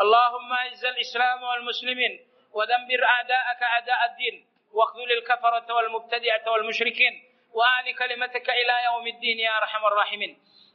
اللهم 0.00 0.52
أعز 0.52 0.84
الإسلام 0.84 1.42
والمسلمين 1.42 2.12
ودمر 2.52 3.04
أعداءك 3.04 3.62
أعداء 3.62 4.00
الدين 4.10 4.46
واخذل 4.72 5.12
الكفرة 5.12 5.74
والمبتدعة 5.74 6.44
والمشركين 6.52 7.14
وآل 7.56 7.86
كلمتك 7.96 8.50
إلى 8.50 8.74
يوم 8.84 9.06
الدين 9.06 9.38
يا 9.38 9.56
أرحم 9.58 9.86
الراحمين. 9.86 10.32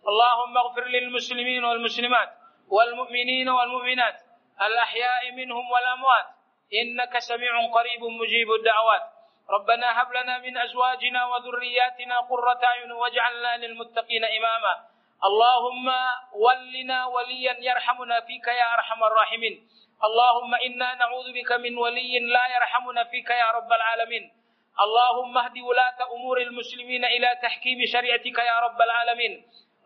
اللهم 0.07 0.57
اغفر 0.57 0.85
للمسلمين 0.87 1.63
والمسلمات 1.65 2.29
والمؤمنين 2.67 3.49
والمؤمنات 3.49 4.17
الأحياء 4.61 5.31
منهم 5.31 5.71
والأموات 5.71 6.40
إنك 6.73 7.19
سميع 7.19 7.53
قريب 7.73 8.03
مجيب 8.03 8.51
الدعوات. 8.51 9.03
ربنا 9.49 10.01
هب 10.01 10.13
لنا 10.13 10.37
من 10.37 10.57
أزواجنا 10.57 11.25
وذرياتنا 11.25 12.19
قرة 12.19 12.59
أعين 12.63 12.91
واجعلنا 12.91 13.57
للمتقين 13.57 14.23
إماما. 14.25 14.73
اللهم 15.23 15.87
ولنا 16.33 17.05
وليا 17.05 17.55
يرحمنا 17.59 18.19
فيك 18.21 18.47
يا 18.47 18.73
أرحم 18.73 19.03
الراحمين. 19.03 19.67
اللهم 20.03 20.55
إنا 20.55 20.95
نعوذ 20.95 21.33
بك 21.33 21.51
من 21.51 21.77
ولي 21.77 22.19
لا 22.19 22.45
يرحمنا 22.55 23.03
فيك 23.03 23.29
يا 23.29 23.51
رب 23.51 23.71
العالمين. 23.73 24.33
اللهم 24.79 25.37
اهد 25.37 25.57
ولاة 25.59 25.99
أمور 26.11 26.41
المسلمين 26.41 27.05
إلى 27.05 27.29
تحكيم 27.41 27.79
شريعتك 27.93 28.37
يا 28.37 28.59
رب 28.59 28.81
العالمين. 28.81 29.33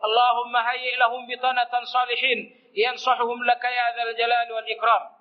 اللهم 0.04 0.56
هيئ 0.56 0.96
لهم 0.96 1.26
بطانة 1.26 1.84
صالحين 1.84 2.38
ينصحهم 2.76 3.44
لك 3.44 3.64
يا 3.64 3.86
ذا 3.96 4.02
الجلال 4.02 4.52
والإكرام. 4.52 5.15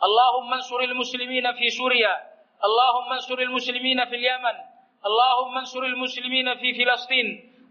اللهم 0.00 0.52
انصر 0.52 0.80
المسلمين 0.80 1.52
في 1.52 1.70
سوريا. 1.70 2.14
اللهم 2.64 3.12
انصر 3.12 3.38
المسلمين 3.38 4.04
في 4.04 4.14
اليمن. 4.14 4.56
اللهم 5.06 5.58
انصر 5.58 5.82
المسلمين 5.82 6.54
في 6.58 6.74
فلسطين. 6.74 7.26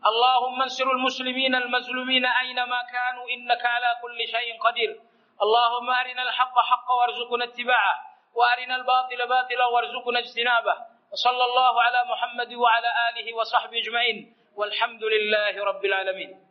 اللهم 0.06 0.62
انصر 0.62 0.88
المسلمين 0.92 1.56
المظلومين 1.56 2.26
أينما 2.26 2.80
كانوا. 2.94 3.26
إنك 3.30 3.66
على 3.66 3.90
كل 4.02 4.20
شيء 4.28 4.58
قدير. 4.62 5.00
اللهم 5.42 5.90
أرنا 5.90 6.24
الحق 6.24 6.60
حقا 6.60 6.94
وارزقنا 6.94 7.44
اتباعه. 7.46 7.96
وأرنا 8.36 8.76
الباطل 8.76 9.28
باطلا 9.28 9.66
وارزقنا 9.66 10.20
اجتنابه. 10.20 10.76
وصلى 11.12 11.44
الله 11.46 11.82
على 11.82 12.00
محمد 12.12 12.54
وعلى 12.54 12.90
آله 13.10 13.34
وصحبه 13.34 13.78
أجمعين. 13.78 14.36
والحمد 14.56 15.04
لله 15.04 15.66
رب 15.66 15.86
العالمين. 15.86 16.49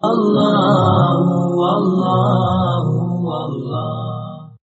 الله 0.00 1.16
الله 1.76 2.84
الله 3.44 4.13